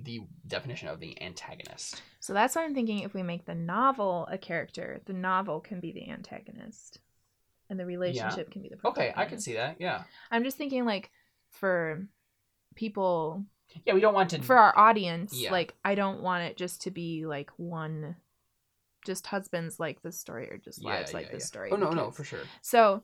[0.00, 2.02] the definition of the antagonist.
[2.20, 5.80] So that's why I'm thinking if we make the novel a character, the novel can
[5.80, 7.00] be the antagonist.
[7.68, 9.76] And the relationship can be the Okay, I can see that.
[9.78, 11.10] Yeah, I'm just thinking like
[11.50, 12.06] for
[12.76, 13.44] people
[13.84, 13.94] yeah.
[13.94, 14.42] We don't want to.
[14.42, 15.52] for our audience, Yeah.
[15.52, 18.16] like I don't want it just to be like one
[19.06, 21.46] just husbands like this story or just yeah, wives yeah, like this yeah.
[21.46, 21.70] story.
[21.72, 22.40] Oh no, no, for sure.
[22.62, 23.02] So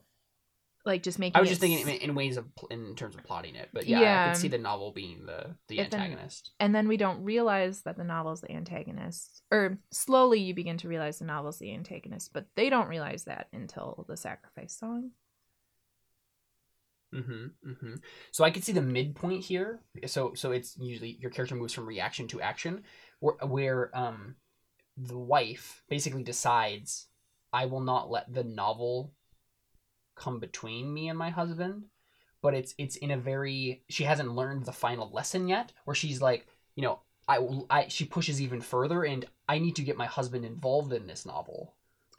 [0.87, 3.25] like just making I was just thinking s- in, ways of pl- in terms of
[3.25, 6.53] plotting it, but yeah, I could see the novel being the the If then- antagonist.
[6.61, 10.89] and then we don't realize that the novel's the antagonist or slowly you begin to
[10.89, 15.13] realize the novel's the antagonist but they don't realize that until the sacrifice song
[17.15, 17.95] Mm-hmm, mm-hmm.
[18.33, 19.81] So I could see the midpoint here.
[20.07, 22.83] So so it's usually your character moves from reaction to action,
[23.21, 24.37] where where um
[24.97, 27.07] the wife basically decides
[27.53, 29.13] I will not let the novel
[30.17, 31.85] come between me and my husband,
[32.43, 36.21] but it's it's in a very she hasn't learned the final lesson yet, where she's
[36.21, 37.39] like you know I
[37.71, 41.25] I she pushes even further and I need to get my husband involved in this
[41.25, 41.75] novel.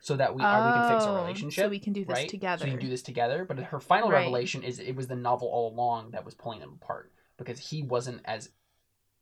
[0.06, 2.20] So that we, uh, we can fix our Oh, relationship so we can do this
[2.20, 2.30] right?
[2.30, 3.44] together So you can do this together.
[3.44, 4.20] But her final Right.
[4.20, 7.82] revelation is it was the novel all along that was pulling them apart because he
[7.82, 8.52] wasn't as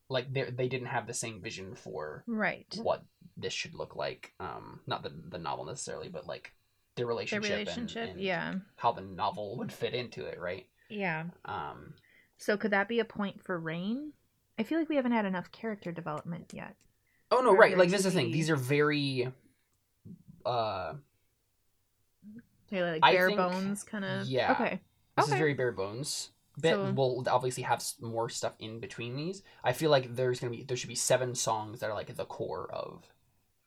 [0.10, 3.06] like they they didn't have the same vision for right what
[3.38, 4.34] this should look like.
[4.42, 6.52] Um, not the the novel necessarily, but like
[6.98, 10.68] their their relationship, and- relationship and, yeah how the novel would fit into it, right?
[10.90, 11.94] yeah Um,
[12.38, 14.12] so could that be a point for rain
[14.60, 16.76] i feel like we haven't had enough character development yet
[17.32, 17.78] oh no, right.
[17.78, 18.32] Like this is the thing.
[18.32, 19.32] These are very.
[20.46, 20.96] Uh,
[22.72, 24.52] like bare think- bones kind of yeah.
[24.54, 24.82] okay
[25.16, 25.34] This Okay.
[25.34, 26.32] is very bare bones.
[26.60, 29.44] Bit So- we'll obviously have more stuff in between these.
[29.64, 32.26] I feel like there's gonna be there should be seven songs that are like the
[32.26, 33.06] core of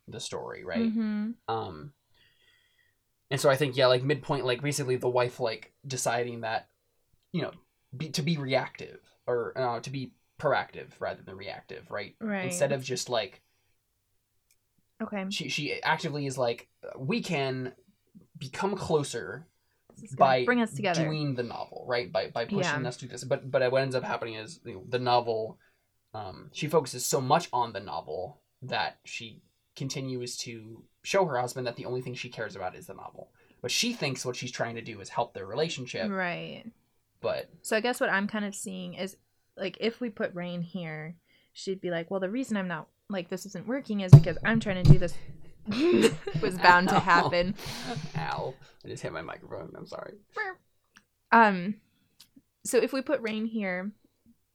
[0.09, 0.91] the story, right?
[0.91, 1.93] hmm Um,
[3.31, 6.69] and so I think yeah, like midpoint, like basically the wife like deciding that,
[7.33, 7.53] you know,
[7.97, 12.15] be, to be reactive or uh, to be proactive rather than reactive, right?
[12.21, 13.41] right Instead of just like
[15.03, 17.73] okay she she actively is like we can
[18.39, 19.47] become closer
[19.95, 22.11] This is gonna by bring us together doing the novel, right?
[22.13, 22.89] By by pushing Yeah.
[22.89, 23.25] us to this.
[23.25, 25.59] But but what ends up happening is you know, the novel.
[26.15, 29.43] Um, she focuses so much on the novel that she
[29.75, 33.31] continues to show her husband that the only thing she cares about is the novel.
[33.61, 36.11] But she thinks what she's trying to do is help their relationship.
[36.11, 36.65] right
[37.21, 39.17] But So I guess what I'm kind of seeing is
[39.57, 41.17] like if we put Rain here,
[41.53, 44.61] she'd be like, "Well, the reason I'm not like this isn't working is because I'm
[44.61, 45.15] trying to do this
[46.41, 47.55] was bound to happen.
[48.17, 48.55] Ow!
[48.85, 49.73] I just hit my microphone.
[49.77, 50.15] I'm sorry.
[51.33, 51.75] Um,
[52.65, 53.91] so if we put Rain here,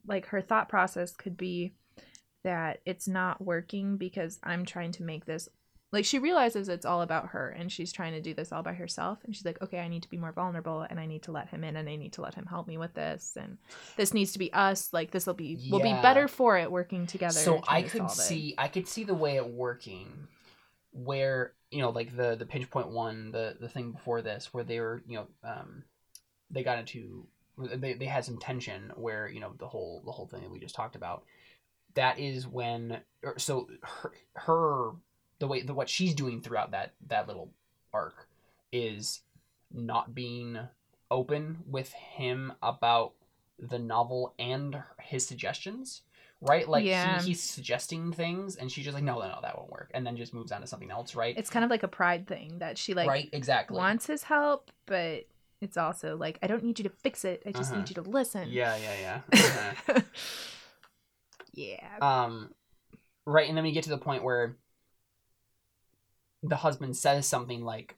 [0.06, 1.74] like her thought process could be
[2.44, 5.48] that it's not working because I'm trying to make this.
[5.92, 8.72] Like she realizes it's all about her, and she's trying to do this all by
[8.72, 9.18] herself.
[9.24, 11.48] And she's like, "Okay, I need to be more vulnerable, and I need to let
[11.48, 13.58] him in, and I need to let him help me with this, and
[13.96, 14.92] this needs to be us.
[14.92, 18.10] Like this will be, we'll be better for it working together." so trying I could
[18.10, 18.22] solve it.
[18.22, 20.28] see I could see the way it working
[20.92, 24.64] where you know like the the pinch point one the the thing before this where
[24.64, 25.82] they were you know um
[26.50, 27.26] they got into
[27.58, 30.58] they, they had some tension where you know the whole the whole thing that we
[30.58, 31.24] just talked about
[31.94, 34.90] that is when or, so her, her
[35.42, 37.50] the way the what she's doing throughout that that little
[37.92, 38.28] arc
[38.72, 39.22] is
[39.72, 40.56] not being
[41.10, 43.12] open with him about
[43.58, 46.02] the novel and his suggestions
[46.40, 47.18] right like Yeah.
[47.20, 50.06] he, he's suggesting things and she's just like no no no that won't work and
[50.06, 52.58] then just moves on to something else right It's kind of like a pride thing
[52.60, 55.26] that she like right exactly wants his help, but
[55.60, 57.42] it's also like I don't need you to fix it.
[57.46, 57.80] I just Uh-huh.
[57.80, 58.48] need you to listen.
[58.48, 59.20] yeah yeah yeah
[59.88, 60.00] Uh-huh.
[61.52, 61.96] yeah.
[62.00, 62.52] um
[63.26, 64.56] right and then we get to the point where
[66.42, 67.96] the husband says something like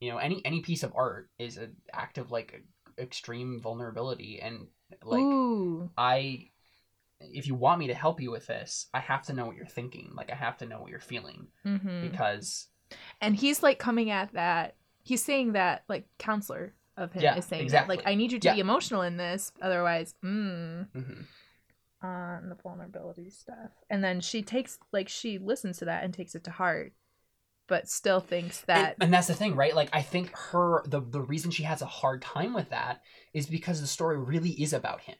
[0.00, 2.62] you know any any piece of art is an act of like
[2.98, 4.66] extreme vulnerability and
[5.02, 5.90] like Ooh.
[5.96, 6.48] i
[7.20, 9.66] if you want me to help you with this i have to know what you're
[9.66, 12.68] thinking like i have to know what you're feeling hmm because
[13.20, 14.74] And he's like coming at that.
[15.02, 17.96] He's saying that like counselor of him Yeah, is saying exactly.
[17.96, 18.54] that like I need you to Yeah.
[18.54, 21.24] be emotional in this, otherwise, mm, mhm.
[22.02, 23.70] on the vulnerability stuff.
[23.90, 26.92] And then she takes like she listens to that and takes it to heart,
[27.68, 29.74] but still thinks that and, and that's the thing right?
[29.76, 33.02] Like i think her the, the reason she has a hard time with that
[33.32, 35.16] is because the story really is about him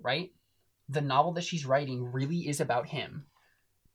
[0.00, 0.32] right?
[0.88, 3.26] The novel that she's writing really is about him.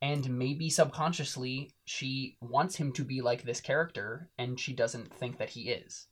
[0.01, 5.39] And maybe subconsciously she wants him to be like this character and she doesn't think
[5.39, 6.07] that he is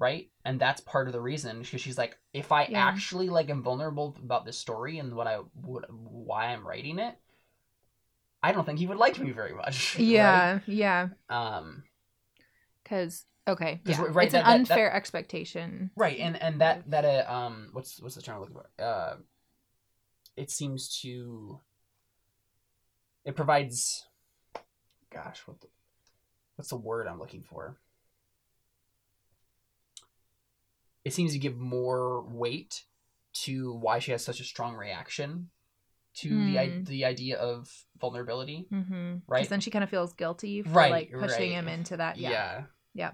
[0.00, 0.30] right?
[0.44, 2.86] And that's part of the reason because she's like if i Yeah.
[2.86, 7.16] actually like am vulnerable about this story and what i would why i'm writing it
[8.42, 10.04] i don't think he would like me very much right?
[10.04, 11.82] yeah, yeah, um
[12.82, 15.90] because okay, yeah, right- it's an that- that- that- unfair expectation.
[15.96, 19.16] right and and that that uh, um what's what's the term i'm looking for uh
[20.36, 21.60] it seems to
[23.24, 24.06] it provides
[25.12, 25.66] gosh what the,
[26.56, 27.76] what's the word i'm looking for
[31.04, 32.84] it seems to give more weight
[33.32, 35.48] to why she has such a strong reaction
[36.14, 36.84] to the Hmm.
[36.84, 38.92] the idea of vulnerability Mm-hmm.
[39.26, 39.38] Right.
[39.38, 41.58] Because then she kind of feels guilty for Right, like pushing right.
[41.58, 42.18] him into that.
[42.18, 42.64] Yeah.
[42.94, 43.12] yeah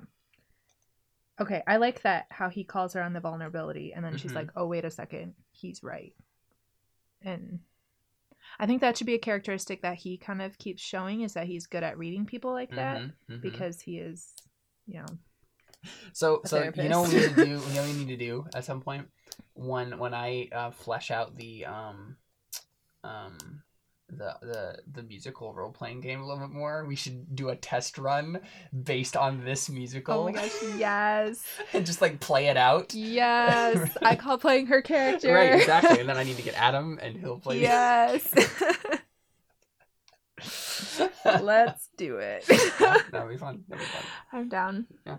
[1.40, 4.36] Okay, I like that how he calls her on the vulnerability, and then she's Mhm.
[4.36, 6.14] like, "Oh, wait a second, he's right."
[7.22, 7.60] And
[8.58, 11.46] I think that should be a characteristic that he kind of keeps showing is that
[11.48, 13.40] he's good at reading people like that Mhm, mhm.
[13.40, 14.32] because he is,
[14.86, 15.18] you know,
[16.12, 17.46] So, so you know what we need to do.
[17.46, 19.08] You know what we need to do at some point
[19.54, 22.16] when when I uh, flesh out the um
[23.04, 23.62] um
[24.08, 26.84] the the the musical role playing game a little bit more.
[26.84, 28.40] We should do a test run
[28.82, 30.20] based on this musical.
[30.20, 32.94] oh my gosh, yes, and just like play it out.
[32.94, 35.32] yes, I call playing her character.
[35.34, 36.00] Right, exactly.
[36.00, 37.60] And then I need to get Adam, and he'll play.
[37.60, 38.28] yes,
[41.24, 42.44] let's do it.
[42.80, 43.64] Yeah, that'll be fun.
[43.68, 44.02] That'll be fun.
[44.32, 44.86] I'm down.
[45.06, 45.16] Yeah.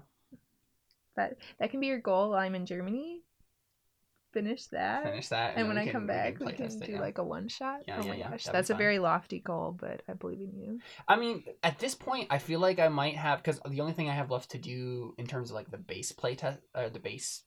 [1.15, 3.21] That that can be your goal while I'm in Germany.
[4.35, 5.03] Finish that.
[5.05, 6.99] Finish that, and then when I can- come back, we can test it, do yeah.
[6.99, 7.79] like a one shot.
[7.87, 10.53] Yeah, oh yeah, my gosh, that'd that's a very lofty goal, but I believe in
[10.59, 10.79] you.
[11.07, 14.09] I mean, at this point, I feel like I might have because the only thing
[14.09, 16.99] I have left to do in terms of like the base play test, uh, the
[16.99, 17.43] base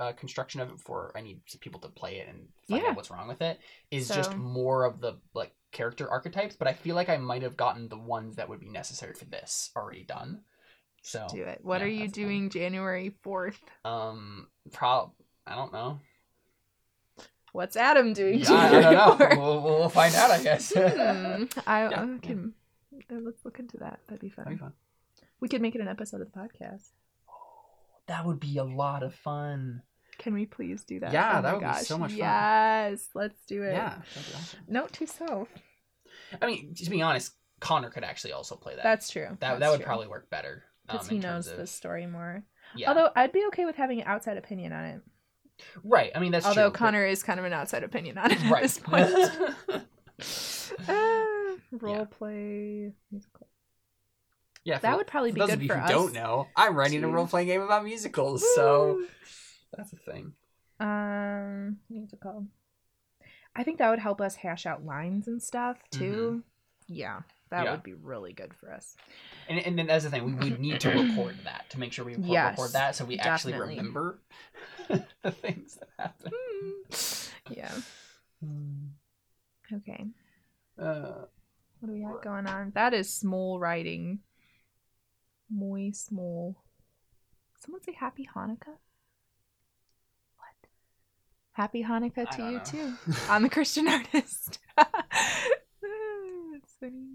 [0.00, 2.88] uh, construction of it for I need people to play it and find Yeah.
[2.90, 3.60] out what's wrong with it
[3.92, 6.56] is just more of the like character archetypes.
[6.56, 9.26] But I feel like I might have gotten the ones that would be necessary for
[9.26, 10.40] this already done.
[11.02, 11.60] So Do it.
[11.62, 12.24] What yeah, are you that's fun.
[12.24, 13.60] doing January fourth?
[13.84, 15.12] um, prob
[15.46, 16.00] I don't know.
[17.54, 18.40] What's Adam doing?
[18.40, 18.92] Yeah, I, I don't
[19.36, 19.40] know.
[19.40, 20.72] We'll, we'll find out, I guess.
[20.74, 20.80] Hmm,
[21.68, 22.52] I, Yeah, I can.
[23.12, 24.00] uh, Let's look into that.
[24.08, 24.44] That'd be fun.
[24.46, 24.72] That'd be fun.
[25.38, 26.88] We could make it an episode of the podcast.
[27.30, 27.32] Oh,
[28.08, 29.82] That would be a lot of fun.
[30.18, 31.12] Can we please do that?
[31.12, 32.18] Yeah, Oh that would be so much fun.
[32.18, 33.72] Yes, let's do it.
[33.74, 33.98] Yeah,
[34.34, 34.60] awesome.
[34.66, 35.48] Note to self.
[36.42, 38.82] I mean, to be honest, Connor could actually also play that.
[38.82, 39.26] That's true.
[39.30, 39.86] that That's that would true.
[39.86, 42.42] probably work better because um, he knows of- the story more.
[42.76, 45.00] Yeah, Although I'd be okay with having an outside opinion on it.
[45.82, 46.10] Right.
[46.14, 48.42] I mean, that's Although true, but- Connor is kind of an outside opinion on it
[48.44, 48.62] at right.
[48.62, 49.10] this point.
[50.88, 53.46] Ah, role play musical.
[54.64, 55.90] yeah, That the- would probably for be those good of you for who us.
[55.90, 59.02] don't know, I'm writing a role playing game about musicals, so
[59.76, 60.32] that's a thing.
[60.80, 62.46] um, musical.
[63.56, 66.42] I think that would help us hash out lines and stuff too.
[66.88, 66.94] Mm-hmm.
[66.94, 67.20] Yeah,
[67.50, 67.72] That Yeah.
[67.72, 68.96] would be really good for us.
[69.48, 70.24] And, and then that's the thing.
[70.24, 73.04] We would need to record that to make sure we record, Yes, record that so
[73.04, 73.76] we actually definitely.
[73.76, 74.18] remember
[75.22, 76.32] the things that happen.
[77.50, 77.72] yeah.
[79.72, 80.06] Okay.
[80.78, 81.26] Uh,
[81.80, 82.72] What do we got going on?
[82.74, 84.20] That is small writing.
[85.50, 86.56] Muy small.
[87.58, 88.78] Someone say happy Hanukkah?
[90.38, 90.68] What?
[91.52, 92.64] Happy Hanukkah to you know.
[92.64, 92.92] too.
[93.28, 94.58] I'm the Christian artist.
[94.76, 97.13] That's funny.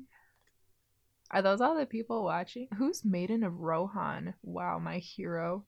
[1.32, 2.68] Are those all the people watching?
[2.78, 4.34] Who's Maiden of Rohan?
[4.42, 5.66] Wow, my hero.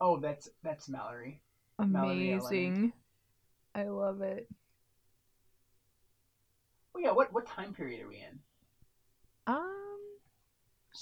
[0.00, 1.40] oh, that's that's Mallory.
[1.78, 2.40] Mallory Ellen.
[2.40, 2.92] Amazing.
[3.74, 4.48] I love it.
[6.94, 8.38] Oh yeah, what what time period are we in?
[9.46, 9.72] Um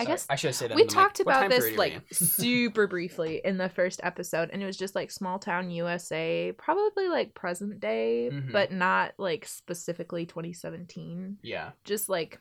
[0.01, 0.70] I guess I should have said.
[0.72, 1.03] it we on the mic.
[1.05, 4.66] talked about this period are we like super briefly in the first episode and it
[4.66, 8.51] was just like small town usa probably like present day Mhm.
[8.51, 11.70] but not like specifically 2017 yeah.
[11.85, 12.41] just like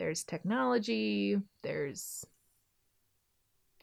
[0.00, 2.24] there's technology there's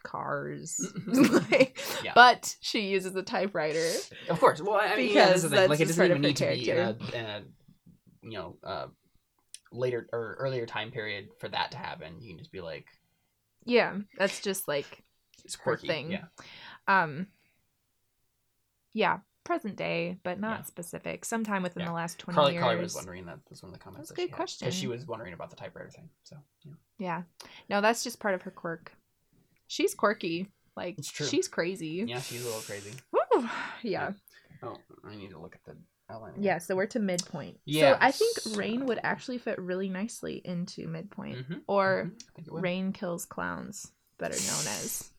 [0.04, 2.14] cars like, Yeah.
[2.16, 3.92] but she uses a typewriter
[4.30, 4.62] Of course.
[4.62, 6.78] Well, I mean, Because this is that's Like, it doesn't even need to be in
[6.78, 7.44] a, in a,
[8.24, 8.88] you know, uh,
[9.72, 12.22] later or earlier time period for that to happen.
[12.22, 12.86] You can just be like,
[13.66, 15.04] yeah that's just like
[15.44, 15.88] it's her quirky.
[15.88, 16.24] thing Yeah.
[16.88, 17.28] um
[18.94, 20.64] yeah present day but not Yeah.
[20.66, 21.88] specific sometime within Yeah.
[21.88, 23.40] the last 20 Carly, years Carly was wondering that.
[23.50, 24.10] Was one of the comments.
[24.10, 24.66] That's a that good question.
[24.68, 26.10] Because she was wondering about the typewriter thing.
[26.24, 26.74] So yeah.
[27.00, 27.24] Yeah.
[27.70, 28.92] No, that's just part of her quirk.
[29.68, 30.52] She's quirky.
[30.76, 31.26] Like It's true.
[31.26, 32.06] she's crazy.
[32.08, 32.94] Yeah, she's a little crazy.
[33.12, 33.50] Woo!
[33.82, 34.12] Yeah.
[34.62, 35.76] Oh, I need to look at the
[36.10, 36.34] outline.
[36.34, 36.44] again.
[36.44, 37.60] Yeah, so we're to midpoint.
[37.66, 41.48] Yeah, So I think so- Rain would actually fit really nicely into midpoint.
[41.50, 42.64] Mhm, Or mhm, I think it would.
[42.64, 45.12] Rain kills clowns, better known as.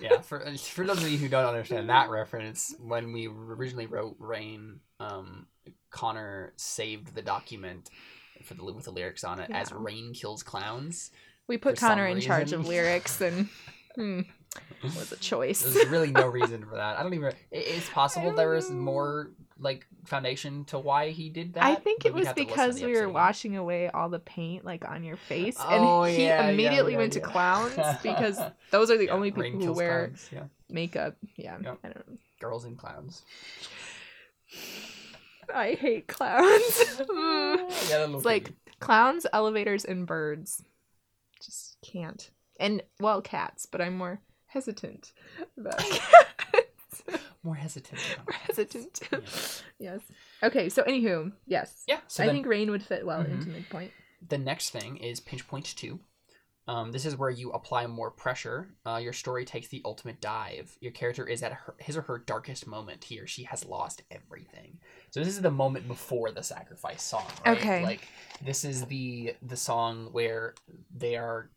[0.00, 4.16] Yeah, for for those of you who don't understand that reference, when we originally wrote
[4.18, 5.46] Rain, um,
[5.90, 7.90] Connor saved the document
[8.44, 11.10] for the with the lyrics on it as Rain kills clowns.
[11.46, 13.48] We put Connor in charge of lyrics and
[13.94, 14.20] hmm,
[14.82, 15.62] was a choice.
[15.62, 16.98] There's really no reason for that.
[16.98, 17.32] I don't even.
[17.50, 19.30] It's possible there was more
[19.62, 21.62] like foundation to why he did that.
[21.64, 24.18] I think it was have to listen to because we were washing away all the
[24.18, 27.22] paint like on your face, Oh, and he yeah, immediately yeah, went yeah.
[27.22, 28.38] to clowns because
[28.70, 30.12] those are the only people who wear
[30.68, 31.16] makeup.
[31.36, 31.78] Yeah, Yep.
[31.84, 32.16] I don't know.
[32.40, 33.22] girls and clowns.
[35.54, 36.48] I hate clowns.
[37.08, 40.62] it's like clowns, elevators, and birds.
[41.44, 42.30] Just can't.
[42.60, 45.12] And well, cats, but I'm more hesitant
[45.58, 46.61] about cats.
[47.42, 48.00] more hesitant.
[48.26, 49.00] more hesitant.
[49.12, 49.18] Yeah.
[49.78, 50.00] yes.
[50.42, 51.84] Okay, so anywho, yes.
[51.86, 52.00] Yeah.
[52.08, 53.32] So I then think rain would fit well Mhm.
[53.32, 53.92] into midpoint.
[54.28, 56.00] the next thing is pinch point two.
[56.68, 58.68] Um, this is where you apply more pressure.
[58.86, 60.76] Uh, your story takes the ultimate dive.
[60.80, 63.02] Your character is at her, his or her darkest moment.
[63.02, 64.78] He or she has lost everything.
[65.10, 67.58] So this is the moment before the sacrifice song, right?
[67.58, 67.82] Okay.
[67.82, 68.06] Like
[68.44, 70.54] this is the the song where
[70.96, 71.50] they are.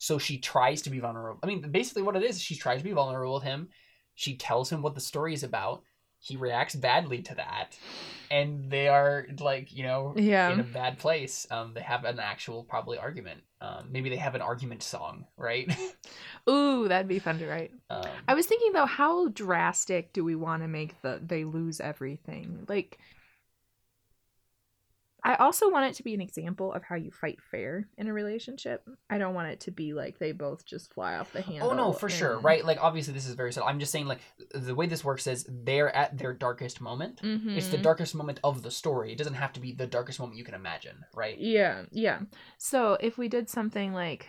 [0.00, 1.38] So she tries to be vulnerable.
[1.42, 3.68] I mean, basically, what it is, she tries to be vulnerable with him.
[4.14, 5.82] She tells him what the story is about.
[6.18, 7.76] He reacts badly to that,
[8.30, 10.52] and they are like, you know, Yeah.
[10.52, 11.46] in a bad place.
[11.50, 13.42] Um, they have an actual probably argument.
[13.60, 15.70] Um, maybe they have an argument song, right?
[16.48, 17.72] Ooh, that'd be fun to write.
[17.90, 21.80] um, I was thinking though, how drastic do we want to make the they lose
[21.80, 22.64] everything?
[22.68, 22.98] Like
[25.26, 28.12] I also want it to be an example of how you fight fair in a
[28.12, 28.86] relationship.
[29.08, 31.70] I don't want it to be like they both just fly off the handle.
[31.70, 32.62] oh no, for sure, right?
[32.62, 33.68] Like obviously this is very subtle.
[33.68, 34.20] I'm just saying like
[34.54, 37.20] the way this works is they're at their darkest moment.
[37.22, 37.82] It's the Mhm.
[37.82, 39.12] darkest moment of the story.
[39.12, 41.38] It doesn't have to be the darkest moment you can imagine, right?
[41.38, 42.20] Yeah, yeah.
[42.58, 44.28] So if we did something like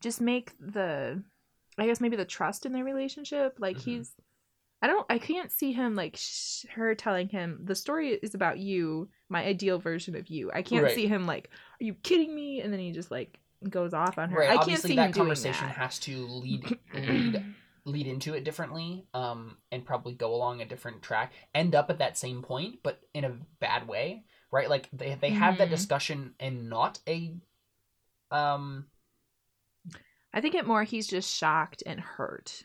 [0.00, 1.22] just make the
[1.78, 3.82] I guess maybe the trust in their relationship like Mhm.
[3.82, 4.14] he's
[4.82, 8.58] I don't I can't see him like sh- her telling him the story is about
[8.58, 10.50] you, my ideal version of you.
[10.52, 10.94] I can't Right.
[10.94, 14.30] see him like are you kidding me and then he just like goes off on
[14.30, 14.38] her.
[14.40, 14.48] Right.
[14.48, 15.76] I can't obviously see that him conversation that.
[15.76, 17.44] has to lead lead
[17.84, 21.98] lead into it differently um and probably go along a different track end up at
[21.98, 24.22] that same point but in a bad way
[24.52, 25.70] right like they, they have that Mhm.
[25.70, 27.34] discussion and not a
[28.30, 28.86] um
[30.32, 32.62] I think it more he's just shocked and hurt.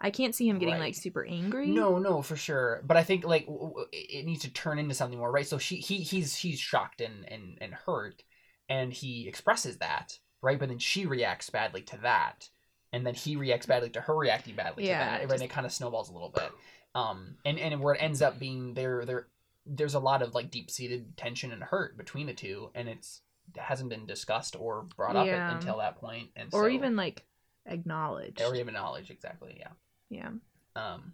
[0.00, 0.80] I can't see him getting Right.
[0.80, 1.68] like super angry.
[1.68, 4.94] no no for sure but i think like w- w- it needs to turn into
[4.94, 8.22] something more right so she he he's he's shocked and and and hurt
[8.68, 12.48] and he expresses that right but then she reacts badly to that
[12.92, 15.50] and then he reacts badly to her reacting badly Yeah, to that it and it
[15.50, 16.50] kind of snowballs a little bit
[16.94, 19.28] um and and where it ends up being there there
[19.64, 23.22] there's a lot of like deep-seated tension and hurt between the two and it's
[23.54, 25.54] it hasn't been discussed or brought up Yeah.
[25.56, 27.24] until that point and Or so- even like
[27.64, 28.40] acknowledged.
[28.42, 29.70] or even knowledge exactly yeah
[30.10, 30.30] yeah.
[30.74, 31.12] um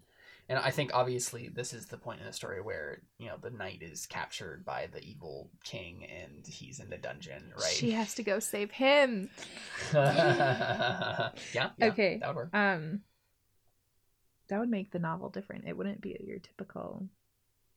[0.48, 3.50] And I think obviously this is the point in the story where you know the
[3.50, 7.72] knight is captured by the evil king and he's in the dungeon, right?
[7.72, 9.30] She has to go save him.
[9.94, 11.70] yeah, yeah.
[11.80, 12.18] Okay.
[12.20, 12.54] That would work.
[12.54, 13.02] Um,
[14.48, 15.64] that would make the novel different.
[15.66, 17.08] It wouldn't be your typical.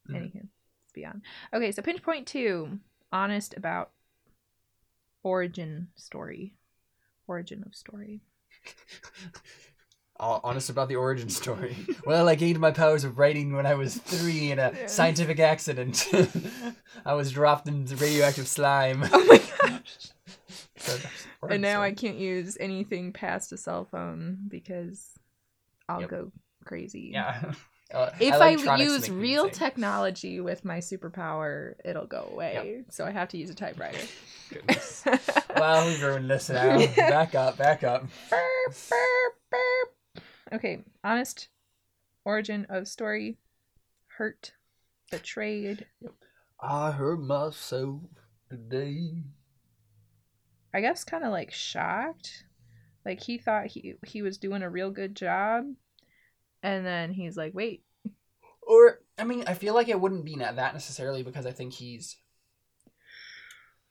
[0.10, 0.16] Mhm.
[0.16, 0.48] Anywho,
[0.94, 1.22] let's.
[1.54, 2.80] Okay, so pinch point two:
[3.12, 3.92] honest about
[5.24, 6.56] origin story,
[7.28, 8.22] origin of story.
[10.18, 11.76] Honest about the origin story.
[12.06, 14.86] well, I gained my powers of writing when I was three in a Yeah.
[14.88, 16.08] scientific accident.
[17.06, 19.04] I was dropped into radioactive slime.
[19.12, 20.08] Oh my gosh!
[20.78, 20.98] So
[21.50, 25.06] and now I can't use anything past a cell phone because
[25.90, 26.10] I'll Yep.
[26.10, 26.32] go
[26.64, 27.10] crazy.
[27.14, 27.52] Yeah.
[27.94, 32.84] Uh, If I, use real technology with my superpower, it'll go away.
[32.90, 34.00] So I have to use a typewriter.
[34.52, 35.04] Goodness.
[35.56, 36.78] Well, we've ruined this now.
[36.96, 38.02] Back up, back up.
[38.30, 39.95] Burp, burp, burp.
[40.52, 41.50] Okay, honest
[42.26, 43.38] origin of story.
[44.18, 44.54] Hurt,
[45.12, 45.88] betrayed.
[46.60, 48.02] I hurt myself
[48.50, 49.24] today.
[50.74, 52.46] I guess kind of like shocked.
[53.06, 55.66] Like he thought he he was doing a real good job,
[56.64, 57.84] and then he's like, "Wait,
[58.62, 62.18] Or, I mean, I feel like it wouldn't be that necessarily because I think he's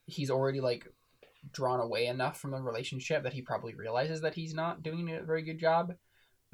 [0.07, 0.87] he's already like
[1.53, 5.23] drawn away enough from the relationship that he probably realizes that he's not doing a
[5.23, 5.95] very good job,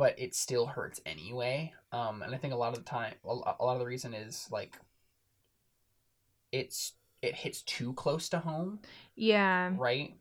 [0.00, 1.74] but it still hurts anyway.
[1.92, 4.48] Um, and I think a lot of the time, a lot of the reason is
[4.50, 4.74] like
[6.52, 8.78] it's it hits too close to home,
[9.14, 10.14] yeah." right?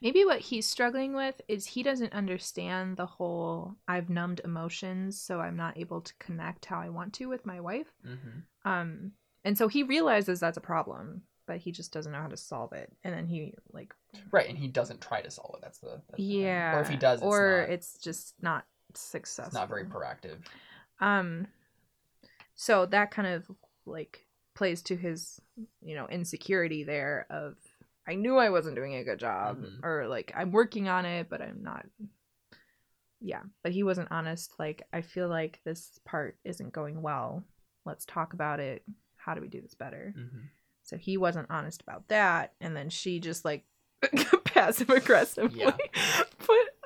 [0.00, 5.38] Maybe what he's struggling with is he doesn't understand the whole I've numbed emotions, so
[5.38, 7.92] I'm not able to connect how I want to with my wife.
[8.08, 8.70] Mm-hmm.
[8.70, 9.12] Um,
[9.44, 12.72] and so he realizes that's a problem, but he just doesn't know how to solve
[12.72, 12.90] it.
[13.04, 13.94] And then he like,
[14.32, 15.60] Right, and he doesn't try to solve it.
[15.60, 18.64] That's the, that's the yeah, Or if he does, it's or not, it's just not
[19.00, 19.46] successful.
[19.48, 20.38] it's not very proactive.
[21.00, 21.46] Um,
[22.54, 23.50] so that kind of
[23.84, 25.40] like plays to his,
[25.82, 27.56] you know, insecurity there of
[28.08, 29.82] I knew I wasn't doing a good job, Mhm.
[29.82, 31.86] or like I'm working on it, but I'm not.
[33.20, 34.52] Yeah, but he wasn't honest.
[34.58, 37.44] Like I feel like this part isn't going well.
[37.84, 38.84] Let's talk about it.
[39.16, 40.14] How do we do this better?
[40.16, 40.38] Mm-hmm.
[40.84, 43.64] So he wasn't honest about that, and then she just like
[44.44, 45.76] passive aggressively Yeah.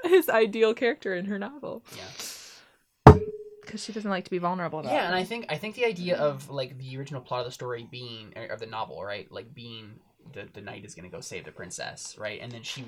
[0.02, 3.14] Put his ideal character in her novel Yeah.
[3.62, 4.80] because she doesn't like to be vulnerable.
[4.80, 5.14] About Yeah, and.
[5.14, 8.32] I think I think the idea of like the original plot of the story being
[8.36, 9.30] or of the novel, right?
[9.30, 9.94] Like being
[10.32, 12.40] the the knight is gonna go save the princess, right?
[12.40, 12.84] And then she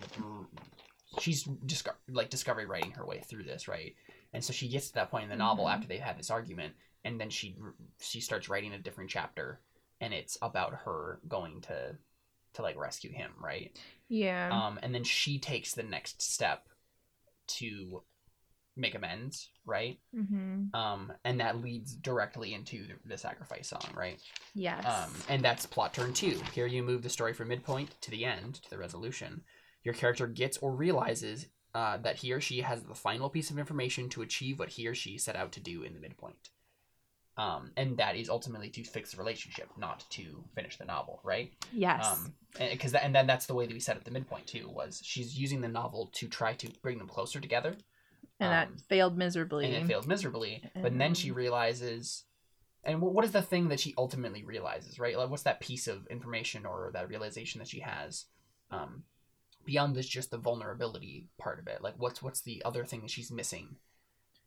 [1.20, 3.94] she's disco- like discovery writing her way through this, right?
[4.32, 5.74] And so she gets to that point in the novel Mhm.
[5.74, 7.56] after they've had this argument, and then she
[8.00, 9.60] she starts writing a different chapter,
[10.00, 11.96] and it's about her going to
[12.54, 13.74] to like rescue him, right?
[14.08, 16.68] yeah, Um, and then she takes the next step
[17.58, 18.02] to
[18.76, 19.98] make amends, right?
[20.14, 24.18] hmm um, and that leads directly into the, the sacrifice song, right?
[24.54, 26.40] yes, Um, and that's plot turn two.
[26.54, 29.42] Here you move the story from midpoint to the end to the resolution.
[29.84, 33.58] Your character gets or realizes uh, that he or she has the final piece of
[33.58, 36.48] information to achieve what he or she set out to do in the midpoint.
[37.38, 41.50] Um, and that is ultimately to fix the relationship, not to finish the novel, right?
[41.72, 44.68] yes, Um, because and, then that's the way that we set up the midpoint too.
[44.68, 47.74] Was she's using the novel to try to bring them closer together,
[48.38, 49.64] and that um, failed miserably.
[49.64, 50.62] and it fails miserably.
[50.82, 52.24] But then she realizes,
[52.84, 55.16] and wh- what is the thing that she ultimately realizes, right?
[55.16, 58.26] Like, what's that piece of information or that realization that she has,
[58.70, 59.04] um,
[59.64, 61.80] beyond this just the vulnerability part of it?
[61.80, 63.76] Like, what's what's the other thing that she's missing?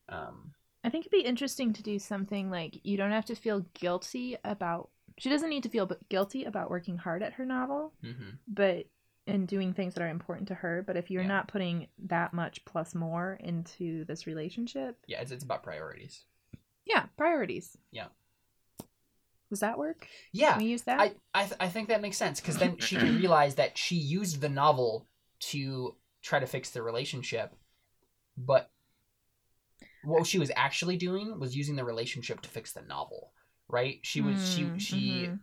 [0.08, 0.54] Um,
[0.86, 4.38] I think it'd be interesting to do something like you don't have to feel guilty
[4.44, 4.90] about.
[5.18, 8.38] She doesn't need to feel guilty about working hard at her novel, mhm.
[8.48, 8.86] but
[9.28, 10.84] and doing things that are important to her.
[10.86, 11.28] But if you're Yeah.
[11.30, 16.26] not putting that much plus more into this relationship, Yeah, it's, it's about priorities.
[16.86, 17.76] yeah, priorities.
[17.92, 18.10] Yeah.
[19.50, 20.08] Does that work?
[20.32, 21.00] Yeah, Can we use that?
[21.00, 23.96] I I, th- I think that makes sense because then she can realize that she
[23.96, 25.08] used the novel
[25.52, 27.56] to try to fix the relationship,
[28.38, 28.70] but
[30.06, 33.34] what she was actually doing was using the relationship to fix the novel.
[33.68, 34.00] Right?
[34.04, 35.40] She was Mm, she she mhm.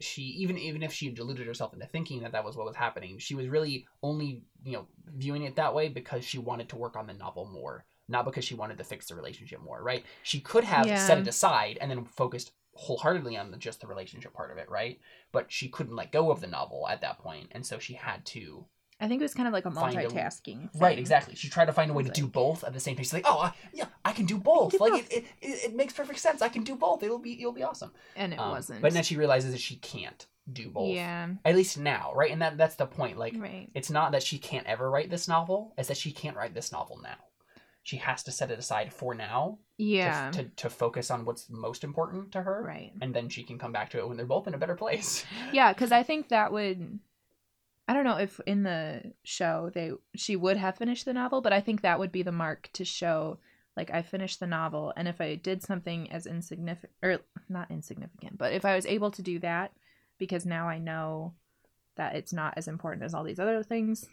[0.00, 3.18] she even even if she deluded herself into thinking that that was what was happening,
[3.18, 6.96] she was really only you know viewing it that way because she wanted to work
[6.96, 9.82] on the novel more, not because she wanted to fix the relationship more.
[9.82, 10.04] Right?
[10.22, 10.98] She could have Yeah.
[10.98, 14.68] set it aside and then focused wholeheartedly on the, just the relationship part of it,
[14.70, 14.98] right?
[15.30, 18.24] But she couldn't let go of the novel at that point, and so she had
[18.26, 18.66] to.
[19.02, 20.70] I think it was kind of like a Find a- multitasking.
[20.80, 21.34] Right, exactly.
[21.34, 23.02] She tried to find a way to It's do both at the same time.
[23.04, 24.72] She's like, "Oh, I, yeah, I can do both.
[24.72, 25.12] do like both.
[25.12, 26.40] It, it, it, makes perfect sense.
[26.40, 27.02] I can do both.
[27.02, 28.80] It'll be it'll be awesome." And it Um, wasn't.
[28.80, 30.94] But then she realizes that she can't do both.
[30.94, 31.28] Yeah.
[31.44, 32.30] At least now, right?
[32.30, 33.18] And that that's the point.
[33.18, 33.68] Like, right.
[33.74, 36.70] it's not that she can't ever write this novel; it's that she can't write this
[36.72, 37.18] novel now.
[37.84, 40.30] she has to set it aside for now to- Yeah.
[40.30, 42.92] to, to, focus on what's most important to her right.
[43.00, 45.24] and then she can come back to it when they're both in a better place
[45.52, 47.00] Yeah, because I think that would.
[47.88, 51.52] I don't know if in the show they she would have finished the novel, but
[51.52, 53.38] I think that would be the mark to show
[53.76, 58.38] like I finished the novel, and if I did something as insignificant or not insignificant,
[58.38, 59.72] but if I was able to do that
[60.18, 61.34] because now I know
[61.96, 64.06] that it's not as important as all these other things,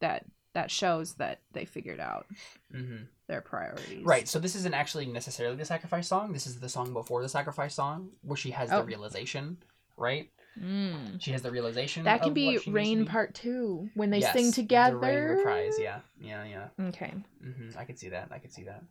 [0.00, 2.26] that that shows that they figured out
[2.72, 3.04] mm-hmm.
[3.26, 4.04] their priorities.
[4.04, 7.28] right so this isn't actually necessarily the sacrifice song this is the song before the
[7.28, 8.78] sacrifice song where she has Oh.
[8.78, 9.58] the realization
[9.96, 10.30] right
[10.62, 11.20] Mm.
[11.20, 13.10] she has the realization That can of be what she needs to Rain be.
[13.10, 14.96] Part Two when they Yes, sing the together.
[14.98, 17.12] rain reprise yeah yeah yeah Okay.
[17.42, 18.28] hmm I could see that.
[18.30, 18.82] I could see that.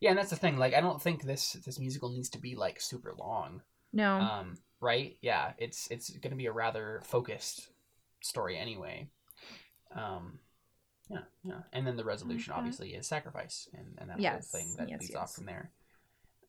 [0.00, 0.58] Yeah, and that's the thing.
[0.58, 3.62] Like, I don't think this this musical needs to be like super long.
[3.92, 4.18] No.
[4.18, 5.16] Um, right?
[5.22, 7.68] Yeah, it's it's going to be a rather focused
[8.22, 9.08] story anyway.
[9.94, 10.40] Um,
[11.08, 12.58] yeah, yeah, and then the resolution Okay.
[12.58, 15.20] obviously is sacrifice, and and that Yes, whole thing that yes, leads yes.
[15.20, 15.70] off from there.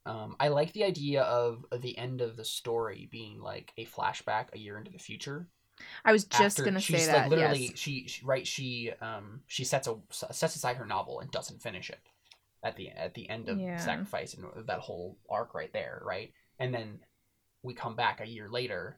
[0.07, 4.47] Um, I like the idea of the end of the story being like a flashback
[4.53, 5.47] a year into the future
[6.03, 7.29] I was just after- gonna say like that.
[7.29, 7.77] literally yes.
[7.77, 11.89] she, she right she um she sets a sets aside her novel and doesn't finish
[11.91, 11.99] it
[12.63, 13.77] at the at the end of Yeah.
[13.77, 16.99] sacrifice and that whole arc right there right and then
[17.61, 18.97] we come back a year later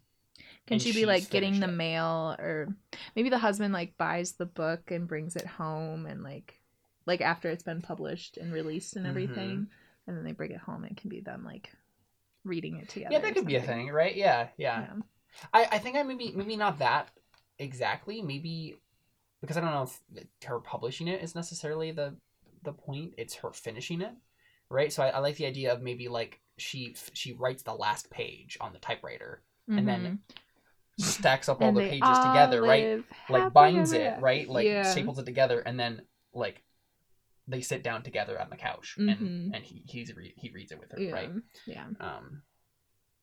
[0.67, 1.71] Can she be like getting the it.
[1.75, 2.67] mail or
[3.15, 6.61] maybe the husband like buys the book and brings it home and like
[7.05, 9.09] like after it's been published and released and Mhm.
[9.09, 9.67] everything
[10.09, 11.69] and then they bring it home and it can be them like
[12.43, 13.13] reading it together.
[13.13, 14.93] yeah that could be a thing right yeah yeah Yeah.
[15.53, 17.09] I I think I maybe maybe not that
[17.59, 18.75] exactly maybe
[19.41, 19.99] because I don't know if
[20.45, 22.15] her publishing it is necessarily the
[22.63, 24.11] the point it's her finishing it
[24.69, 28.09] right so I, I like the idea of maybe like she she writes the last
[28.09, 30.19] page on the typewriter and then
[30.97, 31.77] stacks up all Mm-hmm.
[31.79, 33.03] And the pages together, right?
[33.29, 34.47] Like binds it, right?
[34.49, 34.83] Like Yeah.
[34.83, 36.01] staples it together, and then
[36.33, 36.63] like
[37.49, 39.11] they sit down together on the couch, Mhm.
[39.11, 41.11] and and he he's re- he reads it with her, Yeah.
[41.11, 41.31] right?
[41.65, 41.87] Yeah.
[41.99, 42.43] Um,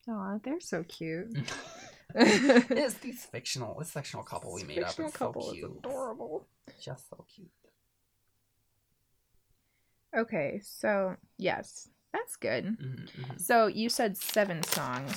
[0.09, 1.29] Oh, they're so cute.
[2.15, 4.99] it's this fictional this fictional couple we made up.
[5.01, 6.47] It's couple so is cute, adorable.
[6.81, 7.51] just so cute.
[10.17, 12.65] Okay, so yes, that's good.
[12.67, 13.41] Mhm, mhm.
[13.41, 15.13] So you said seven songs.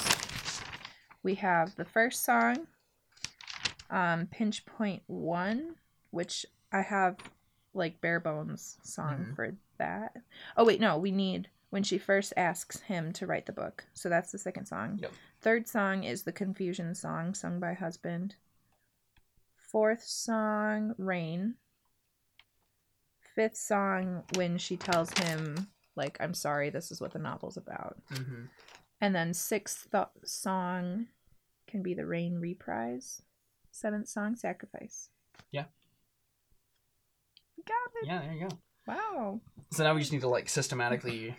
[1.24, 2.68] We have the first song,
[3.90, 5.76] um, Pinch Point One,
[6.12, 7.18] which I have
[7.80, 9.36] like bare bones song Mhm.
[9.36, 10.16] for that.
[10.56, 13.86] Oh wait, no, we need when she first asks him to write the book.
[13.94, 15.00] So that's the second song.
[15.02, 15.12] Yep.
[15.42, 18.36] Third song is the Confusion song sung by husband.
[19.56, 21.56] Fourth song, Rain.
[23.36, 27.98] Fifth song, when she tells him, like, I'm sorry, this is what the novel's about.
[28.10, 28.50] Mhm.
[29.00, 31.08] And then sixth th- song
[31.68, 33.22] can be the Rain reprise.
[33.72, 35.10] Seventh song, Sacrifice.
[35.52, 35.66] Yeah.
[37.60, 38.08] We got it.
[38.08, 38.58] Yeah, there you go.
[38.88, 39.42] Wow.
[39.72, 41.36] So now we just need to like systematically,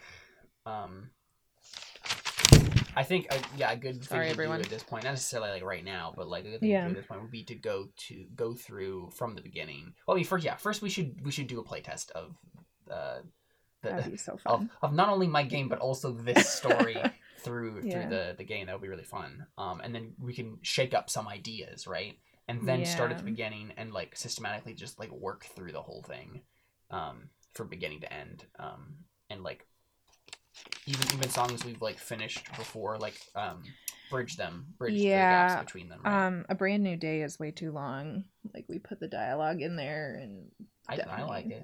[0.67, 1.09] um,
[2.97, 4.59] I think uh, yeah, a good thing Sorry, to everyone.
[4.59, 6.83] do at this point, not necessarily like right now, but like a good thing Yeah.
[6.83, 9.95] to do at this point would be to go to go through from the beginning.
[10.07, 12.37] Well, I mean, first yeah, first we should we should do a playtest of
[12.91, 13.21] uh,
[13.83, 14.71] That'd the be so of, fun.
[14.83, 16.97] of not only my game but also this story
[17.39, 17.93] through Yeah.
[18.03, 18.67] through the the game.
[18.67, 19.47] That would be really fun.
[19.57, 22.19] Um, and then we can shake up some ideas, right?
[22.49, 26.03] And then start at the beginning and like systematically just like work through the whole
[26.03, 26.41] thing,
[26.91, 28.45] um, from beginning to end.
[28.59, 28.95] Um,
[29.29, 29.67] and like
[30.87, 33.63] even even songs we've like finished before, like um,
[34.11, 36.01] bridge them, bridge the Yeah, gaps between them.
[36.05, 36.27] Right?
[36.27, 38.25] Um, A Brand New Day is way too long.
[38.53, 40.51] Like, we put the dialogue in there, and
[40.89, 41.63] I, I like it.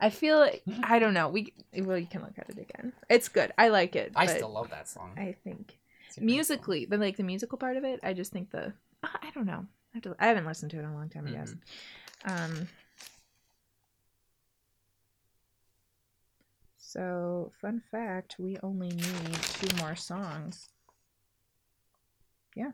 [0.00, 1.28] I feel like, I don't know.
[1.28, 2.92] We well, you can look at it again.
[3.08, 3.52] It's good.
[3.56, 4.12] I like it.
[4.16, 5.12] I still love that song.
[5.16, 5.78] I think
[6.20, 8.72] musically, the like the musical part of it, I just think the
[9.02, 9.66] I don't know.
[9.96, 11.26] I, have to, I haven't listened to it in a long time.
[11.26, 11.54] I guess.
[12.26, 12.44] Mm-hmm.
[12.60, 12.68] Um.
[16.78, 20.68] So, fun fact: we only need two more songs.
[22.54, 22.72] Two,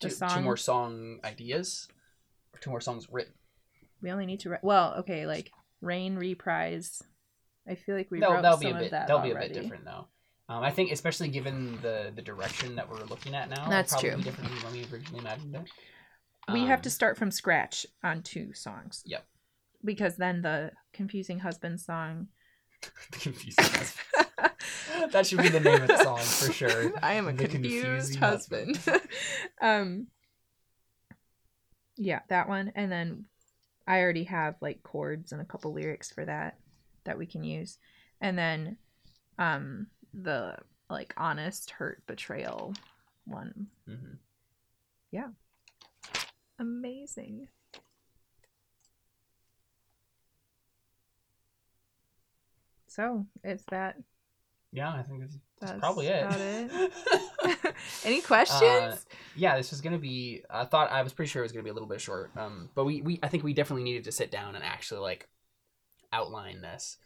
[0.00, 1.86] the two song- more song ideas,
[2.54, 3.34] or two more songs written.
[4.02, 4.50] We only need to.
[4.50, 7.02] Re- well, okay, like Rain reprise.
[7.68, 8.90] I feel like we No, wrote that'll some be a of bit.
[8.92, 10.06] that That'll be a bit different though.
[10.48, 14.10] Um, I think, especially given the the direction that we're looking at now, That's probably
[14.10, 14.22] true.
[14.22, 15.70] Different than when we originally imagined it.
[16.52, 19.02] We have Um, to start from scratch on two songs.
[19.06, 19.26] Yep.
[19.84, 22.28] Because then the confusing husband song.
[23.12, 24.28] confusing husband.
[25.12, 26.92] that should be the name of the song for sure.
[27.02, 28.78] I am a The confused confusing husband.
[29.60, 30.06] um.
[31.96, 33.26] Yeah, that one, and then
[33.86, 36.58] I already have like chords and a couple lyrics for that
[37.04, 37.78] that we can use,
[38.20, 38.76] and then
[39.38, 40.56] um the
[40.88, 42.74] like honest hurt betrayal
[43.26, 43.66] one.
[43.88, 44.16] Mhm
[46.60, 47.48] amazing.
[52.86, 53.96] So is that
[54.72, 56.92] yeah i think that's, that's, that's probably it, it.
[58.04, 58.62] any uh, questions?
[58.62, 58.96] uh,
[59.36, 61.70] yeah this is gonna be i thought i was pretty sure it was gonna be
[61.70, 64.30] a little bit short um, but we, we i think we definitely needed to sit
[64.30, 65.28] down and actually like
[66.12, 66.98] outline this.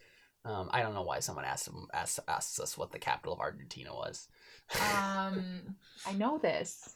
[0.43, 3.93] Um, i don't know why someone asked asked asks us what the capital of argentina
[3.93, 4.27] was.
[4.73, 5.75] Um
[6.05, 6.94] i know this.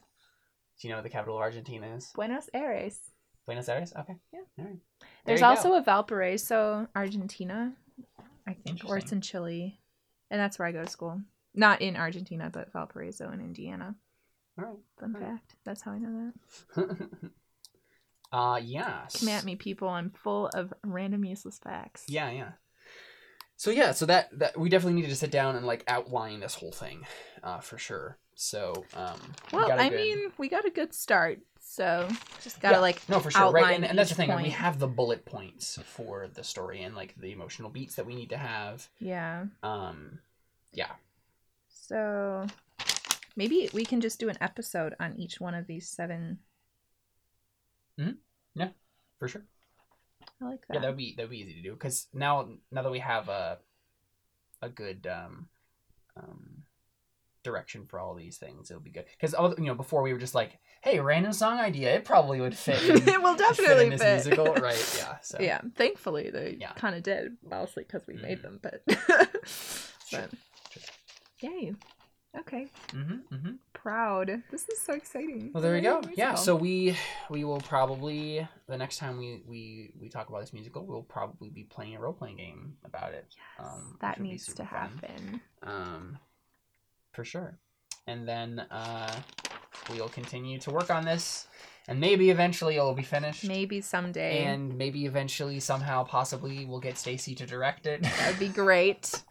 [0.79, 2.09] Do you know what the capital of Argentina is?
[2.15, 2.99] Buenos Aires.
[3.45, 3.93] Buenos Aires.
[3.99, 4.15] Okay.
[4.31, 4.39] Yeah.
[4.59, 4.77] All right.
[4.99, 5.49] There There's you go.
[5.49, 7.73] also a Valparaiso, Argentina,
[8.47, 9.79] I think, or it's in Chile,
[10.29, 11.21] and that's where I go to school.
[11.53, 13.95] Not in Argentina, but Valparaiso in Indiana.
[14.57, 14.77] All right.
[14.99, 15.29] Fun Alright.
[15.31, 15.55] fact.
[15.65, 16.31] That's how I know
[16.75, 17.07] that.
[18.31, 19.07] uh yeah.
[19.19, 19.89] Come at me, people.
[19.89, 22.05] I'm full of random useless facts.
[22.07, 22.51] Yeah, yeah.
[23.57, 26.55] So yeah, so that that we definitely needed to sit down and like outline this
[26.55, 27.05] whole thing,
[27.43, 28.17] uh, for sure.
[28.41, 29.19] So um,
[29.51, 32.07] we Well, got a I good- mean, we got a good start, so
[32.41, 34.33] just gotta Yeah, like no for sure right, and, and that's the thing.
[34.33, 38.15] We have the bullet points for the story and like the emotional beats that we
[38.15, 38.87] need to have.
[38.97, 39.47] yeah.
[39.61, 40.19] Um,
[40.71, 40.91] yeah,
[41.67, 42.47] So
[43.35, 46.39] maybe we can just do an episode on each one of these seven.
[47.99, 48.11] mm-hmm.
[48.55, 48.69] yeah
[49.19, 49.43] for sure.
[50.41, 50.75] I like that.
[50.75, 52.99] Yeah, that would be that would be easy to do because now now that we
[52.99, 53.57] have a
[54.61, 55.49] a good um,
[56.15, 56.58] um,
[57.49, 59.05] direction for all these things, it'll be good.
[59.19, 62.55] Because you know before we were just like, hey, random song idea, it probably would
[62.55, 62.81] fit.
[62.89, 64.13] In, it will fit definitely in this fit.
[64.13, 64.85] musical, right?
[64.97, 65.15] Yeah.
[65.21, 66.73] So Yeah, thankfully they Yeah.
[66.73, 68.41] kind of did, mostly because we made Mhm.
[68.43, 68.59] them.
[68.61, 68.81] But,
[70.05, 70.31] Sure, but
[70.71, 70.83] sure.
[71.41, 71.73] yay,
[72.39, 73.51] okay, Mm-hmm, mm-hmm.
[73.73, 74.43] proud.
[74.49, 75.51] This is so exciting.
[75.53, 76.01] Well, there we go.
[76.15, 76.35] Yeah.
[76.35, 76.95] So we
[77.29, 81.49] we will probably the next time we we we talk about this musical, we'll probably
[81.49, 83.27] be playing a role playing game about it.
[83.35, 84.65] Yes, um, that needs to fun.
[84.65, 85.41] happen.
[85.63, 86.17] Um,
[87.19, 87.59] for sure.
[88.07, 89.13] And then uh,
[89.89, 91.47] we'll continue to work on this,
[91.89, 93.45] and maybe eventually it'll be finished.
[93.45, 94.45] Maybe someday.
[94.45, 98.03] And maybe eventually, somehow, possibly, we'll get Stacy to direct it.
[98.03, 99.21] that would be great.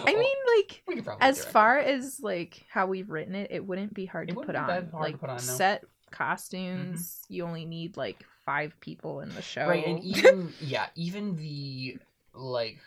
[0.00, 3.50] I Well, mean, like we could probably as far as like how we've written it,
[3.50, 4.66] it wouldn't be hard It to put be on.
[4.68, 5.42] that hard to like put on, no.
[5.42, 5.56] Mm-hmm.
[5.56, 7.20] set costumes.
[7.28, 9.68] You only need like five people in the show.
[9.68, 11.98] Right, and even yeah, even the
[12.32, 12.78] like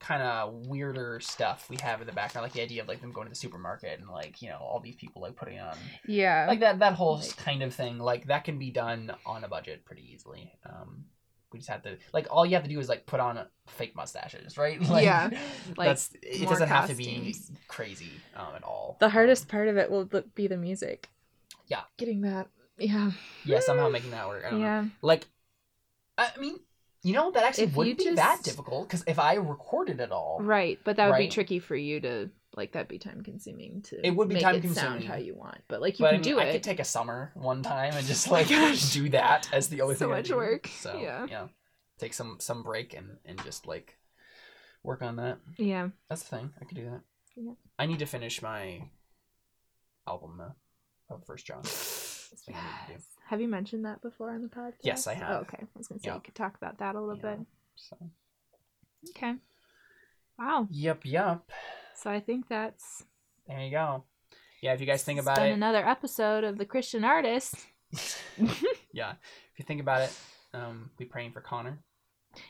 [0.00, 3.10] kind of weirder stuff we have in the background, like the idea of like them
[3.12, 5.76] going to the supermarket and like you know all these people like putting on
[6.06, 9.44] yeah, like that that whole Like- kind of thing, like that can be done on
[9.44, 10.52] a budget pretty easily.
[10.64, 11.06] Um,
[11.52, 13.96] we just have to like all you have to do is like put on fake
[13.96, 14.80] mustaches, right?
[14.88, 15.30] Like, Yeah,
[15.76, 17.34] like, that's it doesn't have to be
[17.68, 18.96] crazy um, at all.
[19.00, 21.08] the Um, hardest part of it will be the music.
[21.66, 21.80] Yeah.
[21.96, 22.48] getting that.
[22.78, 23.10] Yeah,
[23.44, 24.44] yeah, somehow making that work.
[24.46, 24.66] I don't know.
[24.66, 24.84] yeah.
[25.02, 25.26] Like,
[26.16, 26.60] I mean,
[27.02, 30.38] you know, that actually If wouldn't be that difficult because if I recorded it all,
[30.40, 32.72] Right, but that would be tricky for you to like.
[32.72, 34.04] That'd be time consuming to.
[34.06, 35.02] It would be time consuming.
[35.02, 36.48] how you want, but like you but I mean, do I it.
[36.48, 39.80] I could take a summer one time and just oh like do that as the
[39.82, 40.14] only So thing.
[40.14, 40.66] I much work.
[40.68, 41.26] So Yeah.
[41.30, 41.46] yeah,
[41.98, 43.96] take some some break and and just like
[44.82, 45.38] work on that.
[45.56, 46.50] yeah, That's the thing.
[46.60, 47.00] I could do that.
[47.36, 47.52] Yeah.
[47.78, 48.82] I need to finish my
[50.06, 51.60] album though of First John.
[51.62, 53.04] That's the thing I need to do.
[53.28, 54.74] Have you mentioned that before on the podcast?
[54.82, 55.30] Yes, I have.
[55.30, 56.14] Oh, okay, I was gonna say Yeah.
[56.14, 57.36] you could talk about that a little Yeah.
[57.36, 57.46] bit.
[57.76, 57.96] So.
[59.10, 59.34] Okay.
[60.38, 60.66] Wow.
[60.70, 61.50] Yep, yep.
[61.94, 63.04] So I think that's
[63.46, 64.04] There you go.
[64.62, 67.54] Yeah, if you guys think about it, another episode of the Christian Artist.
[68.92, 69.12] yeah,
[69.52, 70.18] if you think about it,
[70.54, 71.78] um, we praying for Connor.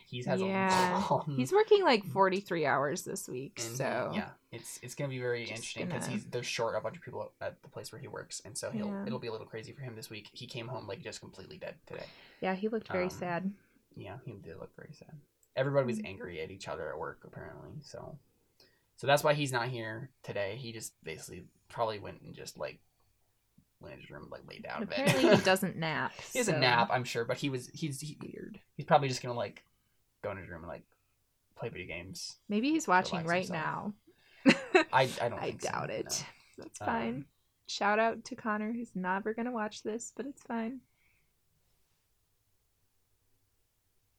[0.07, 1.03] He's has Yeah.
[1.35, 5.41] He's working like 43 hours this week, and so yeah, it's it's gonna be very
[5.41, 8.01] Just interesting because gonna- he's they're short a bunch of people at the place where
[8.01, 9.05] he works, and so he'll Yeah.
[9.05, 10.29] it'll be a little crazy for him this week.
[10.33, 12.05] He came home like just completely dead today.
[12.41, 13.53] yeah, he looked very Um, sad.
[13.95, 15.19] Yeah, he did look very sad.
[15.55, 16.05] Everybody was Mm.
[16.07, 18.17] angry at each other at work apparently, so
[18.95, 20.55] so that's why he's not here today.
[20.57, 22.79] He just basically probably went and just like
[23.79, 24.83] went in his room like laid down.
[24.83, 26.11] Apparently, he doesn't nap.
[26.33, 28.59] He doesn't so- nap, I'm sure, but he was he's he, Weird.
[28.75, 29.63] he's probably just gonna like
[30.21, 30.83] go in his room and like
[31.55, 32.37] play video games.
[32.49, 33.51] Maybe he's watching right himself.
[33.63, 33.93] now.
[34.93, 35.33] I I don't.
[35.39, 35.95] I think so, doubt no.
[35.95, 36.25] it.
[36.57, 37.25] That's Um, fine.
[37.67, 40.79] Shout out to Connor, who's never gonna watch this, but it's fine.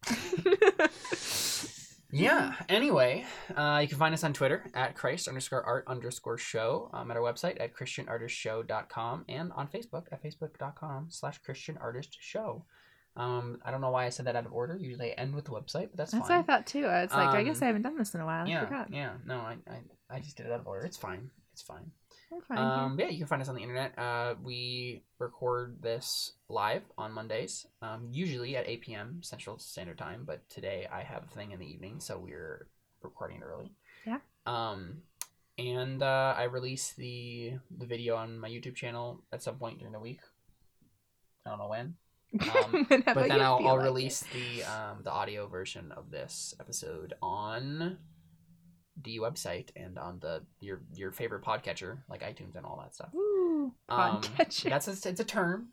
[2.13, 2.55] Yeah.
[2.69, 3.25] Anyway,
[3.57, 7.17] uh, you can find us on Twitter at Christ underscore art underscore show, um, at
[7.17, 12.65] our website at christianartistshow.com, and on Facebook at facebook.com slash Christian Artist Show.
[13.17, 14.77] Um, I don't know why I said that out of order.
[14.77, 16.33] Usually I end with the website, but that's, That's what.
[16.39, 16.85] I thought too.
[16.87, 18.45] I was like, I guess Um, I haven't done this in a while.
[18.45, 18.93] I yeah, forgot.
[18.93, 19.13] yeah.
[19.25, 19.79] No, I, I,
[20.13, 20.85] I just did it out of order.
[20.85, 21.31] It's fine.
[21.53, 21.91] It's fine.
[22.47, 22.59] Fine.
[22.59, 23.99] Um, yeah, you can find us on the internet.
[23.99, 29.19] Uh, we record this live on Mondays, um, usually at 8 p.m.
[29.21, 30.23] Central Standard Time.
[30.25, 32.69] But today I have a thing in the evening, so we're
[33.03, 33.73] recording early.
[34.07, 34.19] Yeah.
[34.47, 35.03] Um,
[35.59, 39.93] and uh, I release the the video on my YouTube channel at some point during
[39.93, 40.21] the week.
[41.45, 41.95] I don't know when,
[42.41, 43.89] um, but then I'll, I'll like it.
[43.89, 47.99] release the um, the audio version of this episode on
[49.03, 53.09] the website and on the your your favorite podcatcher like iTunes and all that stuff.
[53.13, 54.69] Woo, Um, podcatcher.
[54.71, 55.69] that's a, it's a term.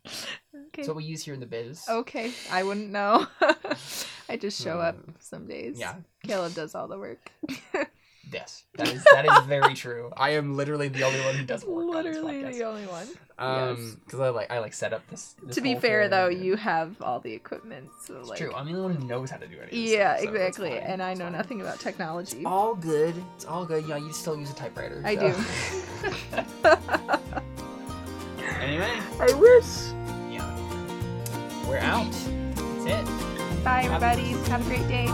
[0.68, 0.84] okay.
[0.84, 1.84] So we use here in the biz.
[1.90, 3.28] okay, I wouldn't know.
[4.30, 5.12] I just show up Hmm.
[5.20, 5.78] some days.
[5.80, 5.96] Yeah.
[6.26, 7.32] Caleb does all the work.
[8.32, 10.12] Yes, that is that is very true.
[10.18, 13.08] I am literally the only one who does work Literally on the only one.
[13.40, 15.36] Um, because I like I like set up this.
[15.44, 18.40] this to be fair, though, and- you have all the equipment, so It's like.
[18.40, 18.52] true.
[18.54, 19.72] I'm the only one who knows how to do it.
[19.72, 20.78] Yeah, exactly.
[20.78, 22.44] And I know nothing about technology.
[22.46, 23.16] All good.
[23.36, 23.84] It's all good.
[23.84, 25.02] You know, you still use a typewriter.
[25.06, 25.22] I so.
[25.22, 25.36] do.
[28.60, 29.92] anyway, I wish.
[30.32, 32.12] yeah, we're out.
[32.86, 33.64] That's it.
[33.64, 34.30] Bye, everybody.
[34.50, 35.08] Have a great day.